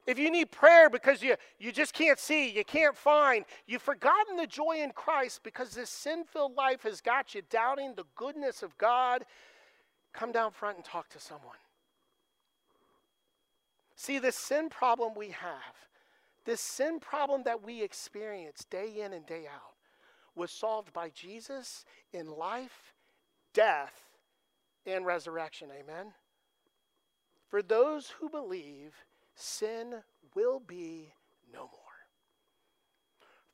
If 0.07 0.17
you 0.17 0.31
need 0.31 0.51
prayer 0.51 0.89
because 0.89 1.21
you, 1.21 1.35
you 1.59 1.73
just 1.73 1.93
can't 1.93 2.17
see, 2.17 2.49
you 2.49 2.63
can't 2.63 2.95
find, 2.95 3.43
you've 3.67 3.81
forgotten 3.81 4.37
the 4.37 4.47
joy 4.47 4.77
in 4.81 4.91
Christ 4.91 5.41
because 5.43 5.71
this 5.71 5.89
sin 5.89 6.23
filled 6.23 6.55
life 6.55 6.83
has 6.83 7.01
got 7.01 7.35
you 7.35 7.41
doubting 7.49 7.93
the 7.93 8.05
goodness 8.15 8.63
of 8.63 8.77
God, 8.77 9.25
come 10.13 10.31
down 10.31 10.51
front 10.51 10.77
and 10.77 10.85
talk 10.85 11.09
to 11.09 11.19
someone. 11.19 11.57
See, 13.97 14.17
the 14.17 14.31
sin 14.31 14.69
problem 14.69 15.11
we 15.13 15.29
have, 15.29 15.75
this 16.45 16.61
sin 16.61 17.01
problem 17.01 17.43
that 17.43 17.65
we 17.65 17.83
experience 17.83 18.65
day 18.69 19.01
in 19.01 19.11
and 19.11 19.25
day 19.25 19.45
out, 19.53 19.75
was 20.35 20.51
solved 20.51 20.93
by 20.93 21.09
Jesus 21.09 21.83
in 22.13 22.27
life, 22.27 22.93
death, 23.53 24.05
and 24.85 25.05
resurrection. 25.05 25.67
Amen? 25.77 26.13
For 27.49 27.61
those 27.61 28.13
who 28.19 28.29
believe, 28.29 28.93
sin 29.37 29.95
will 30.35 30.59
be 30.59 31.13
no 31.53 31.61
more. 31.61 31.71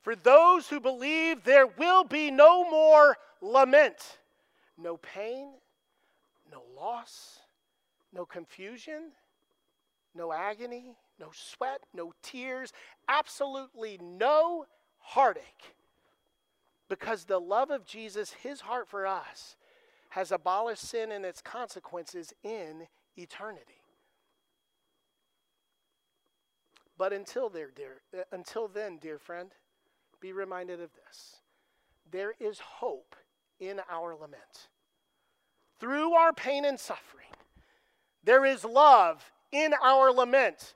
For 0.02 0.16
those 0.16 0.68
who 0.68 0.80
believe, 0.80 1.44
there 1.44 1.66
will 1.66 2.04
be 2.04 2.30
no 2.30 2.68
more 2.68 3.16
lament, 3.40 4.18
no 4.76 4.96
pain, 4.96 5.48
no 6.50 6.62
loss, 6.76 7.38
no 8.12 8.26
confusion 8.26 9.12
no 10.14 10.32
agony, 10.32 10.96
no 11.18 11.28
sweat, 11.32 11.80
no 11.92 12.12
tears, 12.22 12.72
absolutely 13.08 13.98
no 14.02 14.66
heartache. 14.98 15.74
Because 16.88 17.24
the 17.24 17.40
love 17.40 17.70
of 17.70 17.84
Jesus, 17.84 18.32
his 18.32 18.60
heart 18.60 18.88
for 18.88 19.06
us, 19.06 19.56
has 20.10 20.30
abolished 20.30 20.86
sin 20.86 21.10
and 21.10 21.24
its 21.24 21.40
consequences 21.40 22.32
in 22.44 22.86
eternity. 23.16 23.82
But 26.96 27.12
until 27.12 27.48
there, 27.48 27.70
dear, 27.74 28.02
uh, 28.16 28.22
until 28.32 28.68
then, 28.68 28.98
dear 28.98 29.18
friend, 29.18 29.50
be 30.20 30.32
reminded 30.32 30.80
of 30.80 30.90
this. 30.94 31.36
There 32.10 32.34
is 32.38 32.58
hope 32.60 33.16
in 33.58 33.80
our 33.90 34.14
lament. 34.14 34.68
Through 35.80 36.14
our 36.14 36.32
pain 36.32 36.64
and 36.64 36.78
suffering, 36.78 37.26
there 38.22 38.44
is 38.44 38.64
love 38.64 39.32
in 39.52 39.74
our 39.82 40.10
lament. 40.12 40.74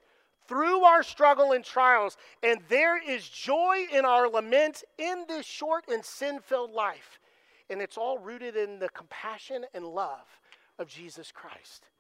through 0.49 0.83
our 0.83 1.03
struggle 1.03 1.53
and 1.53 1.65
trials. 1.65 2.17
And 2.43 2.61
there 2.69 2.99
is 2.99 3.29
joy 3.29 3.87
in 3.93 4.05
our 4.05 4.29
lament 4.29 4.83
in 4.97 5.27
this 5.29 5.47
short 5.47 5.85
and 5.93 6.05
sin 6.05 6.41
filled 6.41 6.73
life. 6.73 7.21
And 7.71 7.83
it's 7.83 7.99
all 7.99 8.19
rooted 8.19 8.57
in 8.57 8.79
the 8.79 8.89
compassion 8.89 9.67
and 9.75 9.85
love 9.85 10.41
of 10.79 10.89
Jesus 10.89 11.31
Christ. 11.31 11.91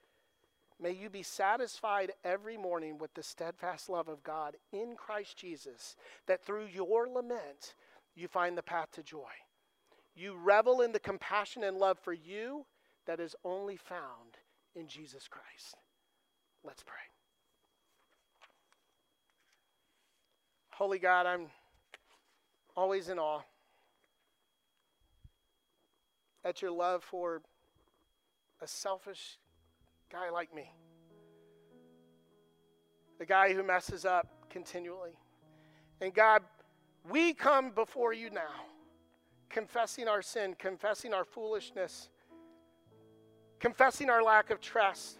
May 0.81 0.93
you 0.93 1.11
be 1.11 1.24
satisfied 1.24 2.12
every 2.24 2.57
morning 2.57 2.99
with 2.99 3.12
the 3.14 3.22
steadfast 3.22 3.89
love 3.89 4.09
of 4.09 4.22
God 4.22 4.57
in 4.72 4.95
Christ 4.97 5.37
Jesus, 5.37 5.97
that 6.26 6.45
through 6.45 6.66
your 6.66 7.09
lament, 7.09 7.74
you 8.14 8.29
find 8.29 8.57
the 8.57 8.62
path 8.62 8.93
to 8.93 9.03
joy. 9.03 9.33
You 10.14 10.37
revel 10.37 10.81
in 10.81 10.93
the 10.93 11.01
compassion 11.01 11.64
and 11.64 11.76
love 11.76 11.99
for 11.99 12.12
you 12.12 12.64
that 13.07 13.20
is 13.20 13.35
only 13.45 13.76
found 13.76 14.39
in 14.74 14.87
Jesus 14.87 15.29
Christ. 15.29 15.76
Let's 16.64 16.83
pray. 16.83 16.95
Holy 20.70 20.99
God, 21.01 21.26
I'm 21.26 21.47
always 22.76 23.09
in 23.09 23.18
awe 23.18 23.41
at 26.45 26.62
your 26.62 26.70
love 26.70 27.03
for 27.03 27.43
a 28.61 28.66
selfish 28.66 29.39
guy 30.11 30.31
like 30.31 30.55
me. 30.55 30.73
The 33.19 33.27
guy 33.27 33.53
who 33.53 33.63
messes 33.63 34.05
up 34.05 34.29
continually. 34.49 35.19
And 36.01 36.15
God, 36.15 36.43
we 37.11 37.35
come 37.35 37.71
before 37.71 38.13
you 38.13 38.31
now, 38.31 38.67
confessing 39.49 40.09
our 40.09 40.23
sin, 40.23 40.55
confessing 40.59 41.13
our 41.13 41.25
foolishness, 41.25 42.09
confessing 43.59 44.09
our 44.09 44.23
lack 44.23 44.51
of 44.51 44.61
trust. 44.61 45.19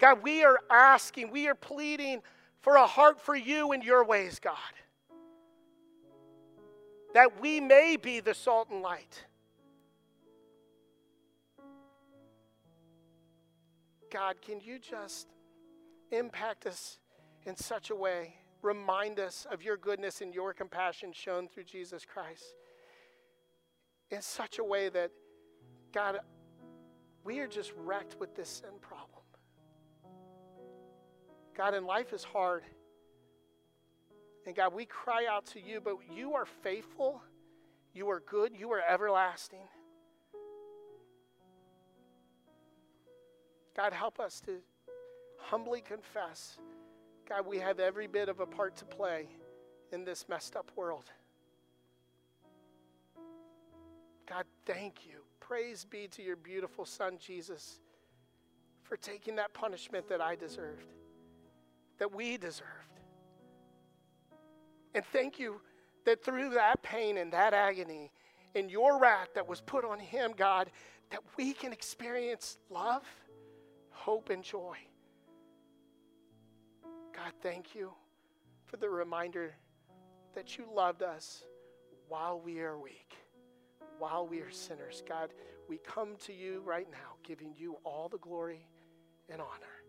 God, 0.00 0.22
we 0.22 0.44
are 0.44 0.58
asking, 0.70 1.30
we 1.30 1.48
are 1.48 1.54
pleading 1.54 2.22
for 2.60 2.76
a 2.76 2.86
heart 2.86 3.20
for 3.20 3.34
you 3.34 3.72
and 3.72 3.82
your 3.82 4.04
ways, 4.04 4.38
God. 4.38 4.54
That 7.14 7.40
we 7.40 7.60
may 7.60 7.96
be 7.96 8.20
the 8.20 8.34
salt 8.34 8.68
and 8.70 8.82
light. 8.82 9.24
God, 14.10 14.40
can 14.40 14.60
you 14.60 14.78
just 14.78 15.28
impact 16.10 16.66
us 16.66 16.98
in 17.44 17.56
such 17.56 17.90
a 17.90 17.94
way? 17.94 18.34
Remind 18.62 19.20
us 19.20 19.46
of 19.50 19.62
your 19.62 19.76
goodness 19.76 20.20
and 20.20 20.34
your 20.34 20.52
compassion 20.52 21.12
shown 21.12 21.48
through 21.48 21.64
Jesus 21.64 22.04
Christ 22.04 22.44
in 24.10 24.22
such 24.22 24.58
a 24.58 24.64
way 24.64 24.88
that, 24.88 25.10
God, 25.92 26.18
we 27.24 27.40
are 27.40 27.46
just 27.46 27.72
wrecked 27.76 28.16
with 28.18 28.34
this 28.34 28.48
sin 28.48 28.78
problem. 28.80 29.22
God, 31.56 31.74
and 31.74 31.86
life 31.86 32.12
is 32.12 32.24
hard. 32.24 32.62
And 34.46 34.56
God, 34.56 34.72
we 34.72 34.86
cry 34.86 35.26
out 35.28 35.44
to 35.46 35.60
you, 35.60 35.80
but 35.80 35.96
you 36.14 36.34
are 36.34 36.46
faithful, 36.46 37.20
you 37.92 38.08
are 38.08 38.20
good, 38.20 38.52
you 38.58 38.72
are 38.72 38.80
everlasting. 38.88 39.68
God, 43.78 43.92
help 43.92 44.18
us 44.18 44.40
to 44.40 44.56
humbly 45.38 45.80
confess 45.80 46.58
God, 47.28 47.46
we 47.46 47.58
have 47.58 47.78
every 47.78 48.06
bit 48.06 48.30
of 48.30 48.40
a 48.40 48.46
part 48.46 48.74
to 48.76 48.86
play 48.86 49.26
in 49.92 50.04
this 50.04 50.24
messed 50.28 50.56
up 50.56 50.70
world. 50.76 51.04
God, 54.26 54.44
thank 54.64 55.06
you. 55.06 55.20
Praise 55.38 55.84
be 55.84 56.08
to 56.08 56.22
your 56.22 56.36
beautiful 56.36 56.86
Son, 56.86 57.18
Jesus, 57.20 57.80
for 58.82 58.96
taking 58.96 59.36
that 59.36 59.52
punishment 59.52 60.08
that 60.08 60.22
I 60.22 60.36
deserved, 60.36 60.90
that 61.98 62.14
we 62.14 62.38
deserved. 62.38 62.64
And 64.94 65.04
thank 65.12 65.38
you 65.38 65.60
that 66.06 66.24
through 66.24 66.50
that 66.50 66.82
pain 66.82 67.18
and 67.18 67.30
that 67.32 67.52
agony 67.52 68.10
and 68.54 68.70
your 68.70 68.98
wrath 68.98 69.28
that 69.34 69.46
was 69.46 69.60
put 69.60 69.84
on 69.84 69.98
him, 69.98 70.32
God, 70.34 70.70
that 71.10 71.20
we 71.36 71.52
can 71.52 71.74
experience 71.74 72.56
love, 72.70 73.04
hope, 74.08 74.30
and 74.30 74.42
joy. 74.42 74.74
God, 77.14 77.30
thank 77.42 77.74
you 77.74 77.92
for 78.64 78.78
the 78.78 78.88
reminder 78.88 79.54
that 80.34 80.56
you 80.56 80.64
loved 80.74 81.02
us 81.02 81.44
while 82.08 82.40
we 82.40 82.60
are 82.60 82.78
weak, 82.78 83.12
while 83.98 84.26
we 84.26 84.40
are 84.40 84.50
sinners. 84.50 85.02
God, 85.06 85.34
we 85.68 85.76
come 85.76 86.16
to 86.24 86.32
you 86.32 86.62
right 86.64 86.90
now, 86.90 87.16
giving 87.22 87.52
you 87.54 87.76
all 87.84 88.08
the 88.08 88.16
glory 88.16 88.66
and 89.28 89.42
honor. 89.42 89.84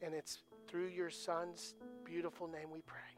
And 0.00 0.14
it's 0.14 0.38
through 0.66 0.88
your 0.88 1.10
Son's 1.10 1.74
beautiful 2.06 2.48
name 2.48 2.70
we 2.72 2.80
pray. 2.80 3.15